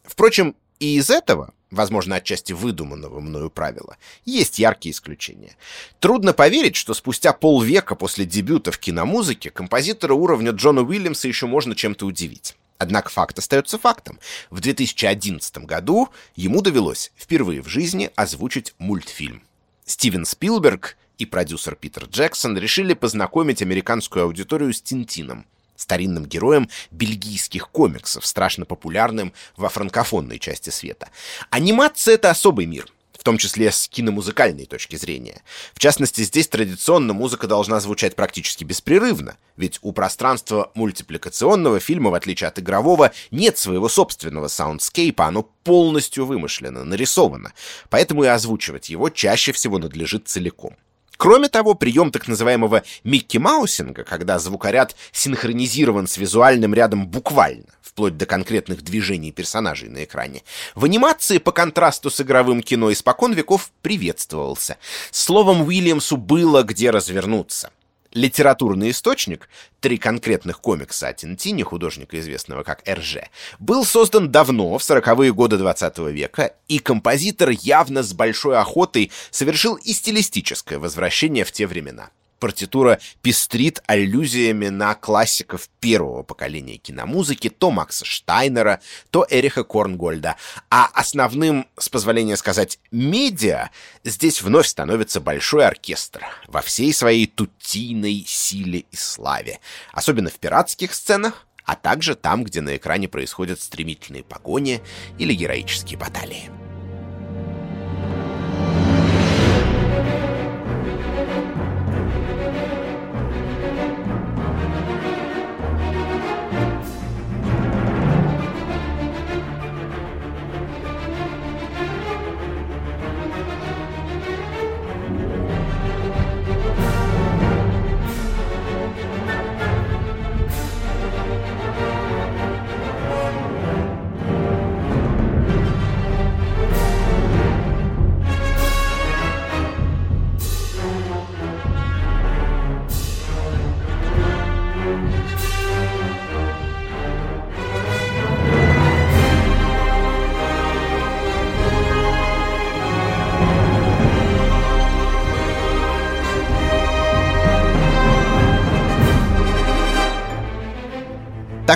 Впрочем, 0.05 0.55
и 0.79 0.99
из 0.99 1.11
этого 1.11 1.53
возможно, 1.75 2.17
отчасти 2.17 2.53
выдуманного 2.53 3.21
мною 3.21 3.51
правила, 3.51 3.97
есть 4.25 4.59
яркие 4.59 4.93
исключения. 4.93 5.57
Трудно 6.01 6.33
поверить, 6.33 6.77
что 6.77 6.95
спустя 6.95 7.33
полвека 7.33 7.95
после 7.95 8.25
дебюта 8.25 8.73
в 8.73 8.79
киномузыке 8.79 9.51
композитора 9.51 10.15
уровня 10.15 10.53
Джона 10.53 10.83
Уильямса 10.83 11.29
еще 11.29 11.47
можно 11.47 11.75
чем-то 11.75 12.07
удивить. 12.07 12.57
Однако 12.79 13.11
факт 13.11 13.39
остается 13.39 13.79
фактом. 13.79 14.19
В 14.51 14.61
2011 14.61 15.59
году 15.59 16.09
ему 16.35 16.61
довелось 16.61 17.13
впервые 17.17 17.63
в 17.63 17.69
жизни 17.69 18.11
озвучить 18.17 18.75
мультфильм. 18.79 19.43
Стивен 19.85 20.25
Спилберг 20.25 20.97
и 21.19 21.27
продюсер 21.27 21.77
Питер 21.77 22.05
Джексон 22.05 22.59
решили 22.59 22.95
познакомить 22.95 23.63
американскую 23.63 24.25
аудиторию 24.25 24.73
с 24.73 24.83
Тинтином, 24.83 25.47
старинным 25.85 26.25
героем 26.25 26.69
бельгийских 26.91 27.69
комиксов, 27.69 28.27
страшно 28.27 28.65
популярным 28.65 29.33
во 29.57 29.69
франкофонной 29.69 30.39
части 30.39 30.71
света. 30.71 31.09
Анимация— 31.51 32.15
это 32.17 32.31
особый 32.31 32.65
мир, 32.67 32.89
в 33.13 33.23
том 33.23 33.37
числе 33.37 33.71
с 33.71 33.87
киномузыкальной 33.89 34.65
точки 34.65 34.97
зрения. 34.97 35.43
В 35.75 35.79
частности, 35.79 36.23
здесь 36.23 36.49
традиционно 36.49 37.13
музыка 37.13 37.47
должна 37.47 37.81
звучать 37.81 38.17
практически 38.17 38.65
беспрерывно, 38.65 39.37
ведь 39.57 39.79
у 39.83 39.93
пространства 39.93 40.71
мультипликационного 40.75 41.81
фильма, 41.81 42.11
в 42.11 42.15
отличие 42.15 42.49
от 42.49 42.59
игрового, 42.59 43.13
нет 43.31 43.59
своего 43.59 43.89
собственного 43.89 44.49
саундскейпа, 44.49 45.27
оно 45.27 45.43
полностью 45.65 46.25
вымышлено, 46.25 46.85
нарисовано, 46.85 47.53
поэтому 47.91 48.25
и 48.25 48.27
озвучивать 48.29 48.89
его 48.89 49.11
чаще 49.11 49.53
всего 49.53 49.79
надлежит 49.79 50.29
целиком. 50.29 50.77
Кроме 51.17 51.49
того, 51.49 51.75
прием 51.75 52.11
так 52.11 52.29
называемого 52.29 52.83
Микки 53.05 53.39
Маусинга, 53.39 54.05
когда 54.05 54.39
звукоряд 54.39 54.97
синхронизирован 55.13 56.07
с 56.07 56.17
визуальным 56.17 56.75
рядом 56.75 57.07
буквально, 57.07 57.67
вплоть 57.83 58.17
до 58.17 58.27
конкретных 58.27 58.83
движений 58.83 59.33
персонажей 59.33 59.89
на 59.89 60.05
экране, 60.05 60.43
в 60.75 60.85
анимации 60.85 61.39
по 61.39 61.53
контрасту 61.53 62.11
с 62.11 62.21
игровым 62.21 62.63
кино 62.63 62.93
испокон 62.93 63.33
веков 63.33 63.71
приветствовался. 63.83 64.77
Словом, 65.11 65.63
Уильямсу 65.63 66.17
было 66.17 66.63
где 66.63 66.91
развернуться 66.91 67.71
литературный 68.15 68.91
источник, 68.91 69.49
три 69.81 69.99
конкретных 69.99 70.61
комикса 70.61 71.09
о 71.09 71.13
Тинтине, 71.13 71.65
художника, 71.65 72.19
известного 72.19 72.63
как 72.63 72.83
РЖ, 72.89 73.19
был 73.59 73.85
создан 73.85 74.31
давно, 74.31 74.79
в 74.79 74.83
40-е 74.83 75.33
годы 75.35 75.59
20 75.59 75.99
века, 76.11 76.55
и 76.69 76.79
композитор 76.79 77.51
явно 77.51 78.03
с 78.03 78.15
большой 78.15 78.57
охотой 78.57 79.11
совершил 79.31 79.75
и 79.75 79.93
стилистическое 79.93 80.79
возвращение 80.79 81.45
в 81.45 81.53
те 81.53 81.67
времена 81.67 82.11
партитура 82.45 83.01
пестрит 83.23 83.83
аллюзиями 83.87 84.69
на 84.69 84.95
классиков 84.95 85.71
первого 85.81 86.23
поколения 86.23 86.77
киномузыки, 86.77 87.49
то 87.49 87.71
Макса 87.71 88.05
Штайнера, 88.05 88.83
то 89.09 89.27
Эриха 89.31 89.65
Корнгольда. 89.65 90.37
А 90.69 90.91
основным, 90.93 91.67
с 91.79 91.89
позволения 91.89 92.37
сказать, 92.37 92.79
медиа 92.91 93.71
здесь 94.05 94.43
вновь 94.43 94.67
становится 94.67 95.23
большой 95.23 95.67
оркестр 95.67 96.27
во 96.47 96.61
всей 96.61 96.93
своей 96.93 97.27
тутийной 97.27 98.25
силе 98.27 98.81
и 98.91 98.95
славе. 98.97 99.59
Особенно 99.95 100.29
в 100.29 100.35
пиратских 100.35 100.93
сценах, 100.93 101.47
а 101.65 101.77
также 101.77 102.15
там, 102.15 102.45
где 102.45 102.61
на 102.61 102.77
экране 102.77 103.09
происходят 103.09 103.59
стремительные 103.59 104.23
погони 104.23 104.83
или 105.19 105.33
героические 105.33 105.99
баталии. 105.99 106.51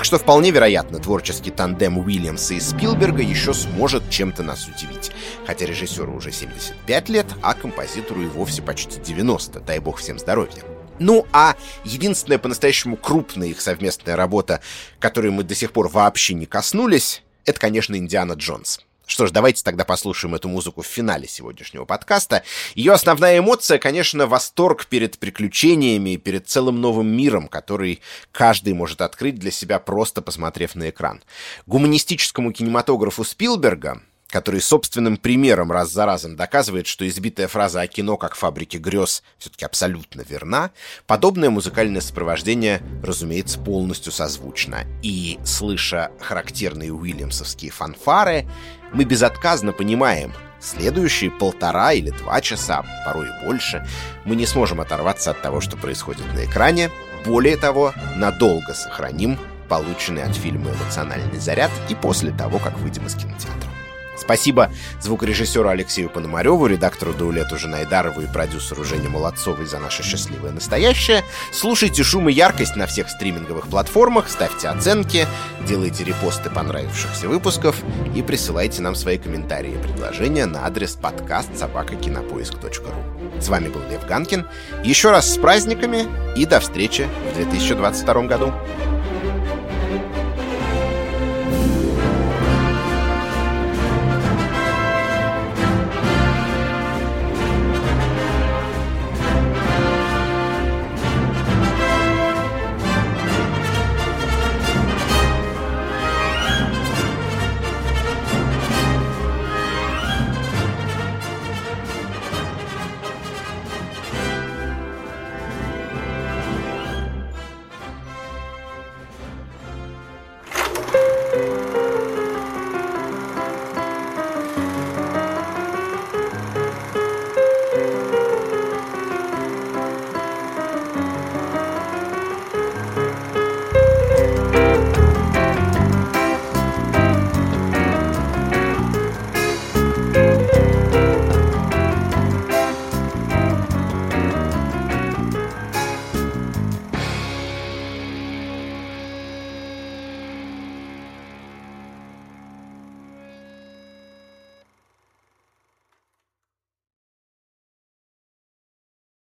Что 0.08 0.16
вполне 0.16 0.50
вероятно, 0.50 1.00
творческий 1.00 1.50
тандем 1.50 1.98
Уильямса 1.98 2.54
и 2.54 2.60
Спилберга 2.60 3.20
еще 3.20 3.52
сможет 3.52 4.08
чем-то 4.08 4.42
нас 4.42 4.66
удивить. 4.66 5.10
Хотя 5.46 5.66
режиссеру 5.66 6.14
уже 6.14 6.32
75 6.32 7.10
лет, 7.10 7.26
а 7.42 7.52
композитору 7.52 8.22
и 8.22 8.26
вовсе 8.26 8.62
почти 8.62 8.98
90, 9.02 9.60
дай 9.60 9.80
бог 9.80 9.98
всем 9.98 10.18
здоровья. 10.18 10.62
Ну, 10.98 11.26
а 11.30 11.56
единственная 11.84 12.38
по-настоящему 12.38 12.96
крупная 12.96 13.48
их 13.48 13.60
совместная 13.60 14.16
работа, 14.16 14.62
которой 14.98 15.30
мы 15.30 15.42
до 15.42 15.54
сих 15.54 15.72
пор 15.72 15.88
вообще 15.88 16.32
не 16.32 16.46
коснулись, 16.46 17.22
это, 17.44 17.60
конечно, 17.60 17.94
«Индиана 17.94 18.32
Джонс». 18.32 18.80
Что 19.08 19.26
ж, 19.26 19.30
давайте 19.30 19.64
тогда 19.64 19.86
послушаем 19.86 20.34
эту 20.34 20.50
музыку 20.50 20.82
в 20.82 20.86
финале 20.86 21.26
сегодняшнего 21.26 21.86
подкаста. 21.86 22.42
Ее 22.74 22.92
основная 22.92 23.38
эмоция, 23.38 23.78
конечно, 23.78 24.26
восторг 24.26 24.84
перед 24.84 25.18
приключениями 25.18 26.10
и 26.10 26.16
перед 26.18 26.46
целым 26.46 26.82
новым 26.82 27.08
миром, 27.08 27.48
который 27.48 28.00
каждый 28.32 28.74
может 28.74 29.00
открыть 29.00 29.38
для 29.38 29.50
себя, 29.50 29.78
просто 29.78 30.20
посмотрев 30.20 30.74
на 30.74 30.90
экран. 30.90 31.22
Гуманистическому 31.66 32.52
кинематографу 32.52 33.24
Спилберга 33.24 34.02
который 34.28 34.60
собственным 34.60 35.16
примером 35.16 35.72
раз 35.72 35.90
за 35.90 36.06
разом 36.06 36.36
доказывает, 36.36 36.86
что 36.86 37.06
избитая 37.08 37.48
фраза 37.48 37.80
о 37.80 37.86
кино 37.86 38.16
как 38.16 38.34
фабрике 38.34 38.78
грез 38.78 39.22
все-таки 39.38 39.64
абсолютно 39.64 40.22
верна, 40.28 40.70
подобное 41.06 41.50
музыкальное 41.50 42.00
сопровождение, 42.00 42.82
разумеется, 43.02 43.58
полностью 43.58 44.12
созвучно. 44.12 44.84
И, 45.02 45.38
слыша 45.44 46.10
характерные 46.20 46.92
уильямсовские 46.92 47.70
фанфары, 47.70 48.46
мы 48.92 49.04
безотказно 49.04 49.72
понимаем, 49.72 50.32
следующие 50.60 51.30
полтора 51.30 51.92
или 51.92 52.10
два 52.10 52.40
часа, 52.40 52.84
порой 53.06 53.28
и 53.28 53.44
больше, 53.44 53.86
мы 54.24 54.36
не 54.36 54.46
сможем 54.46 54.80
оторваться 54.80 55.30
от 55.30 55.40
того, 55.40 55.60
что 55.60 55.76
происходит 55.76 56.26
на 56.34 56.44
экране, 56.44 56.90
более 57.24 57.56
того, 57.56 57.94
надолго 58.16 58.74
сохраним 58.74 59.38
полученный 59.68 60.24
от 60.24 60.34
фильма 60.34 60.70
эмоциональный 60.70 61.38
заряд 61.38 61.70
и 61.88 61.94
после 61.94 62.32
того, 62.32 62.58
как 62.58 62.78
выйдем 62.78 63.06
из 63.06 63.14
кинотеатра. 63.14 63.77
Спасибо 64.18 64.70
звукорежиссеру 65.00 65.68
Алексею 65.68 66.10
Пономареву, 66.10 66.66
редактору 66.66 67.12
Даулету 67.12 67.56
Женайдарову 67.56 68.20
и 68.22 68.26
продюсеру 68.26 68.84
Жене 68.84 69.08
Молодцовой 69.08 69.66
за 69.66 69.78
наше 69.78 70.02
счастливое 70.02 70.52
настоящее. 70.52 71.24
Слушайте 71.52 72.02
«Шум 72.02 72.28
и 72.28 72.32
яркость» 72.32 72.76
на 72.76 72.86
всех 72.86 73.08
стриминговых 73.08 73.68
платформах, 73.68 74.28
ставьте 74.28 74.68
оценки, 74.68 75.26
делайте 75.66 76.04
репосты 76.04 76.50
понравившихся 76.50 77.28
выпусков 77.28 77.76
и 78.14 78.22
присылайте 78.22 78.82
нам 78.82 78.94
свои 78.94 79.18
комментарии 79.18 79.74
и 79.74 79.82
предложения 79.82 80.46
на 80.46 80.66
адрес 80.66 80.94
подкаст 80.94 81.56
собакакинопоиск.ру. 81.56 83.40
С 83.40 83.48
вами 83.48 83.68
был 83.68 83.80
Лев 83.90 84.06
Ганкин. 84.06 84.46
Еще 84.84 85.10
раз 85.10 85.32
с 85.32 85.38
праздниками 85.38 86.06
и 86.36 86.44
до 86.44 86.60
встречи 86.60 87.06
в 87.32 87.36
2022 87.36 88.22
году. 88.22 88.52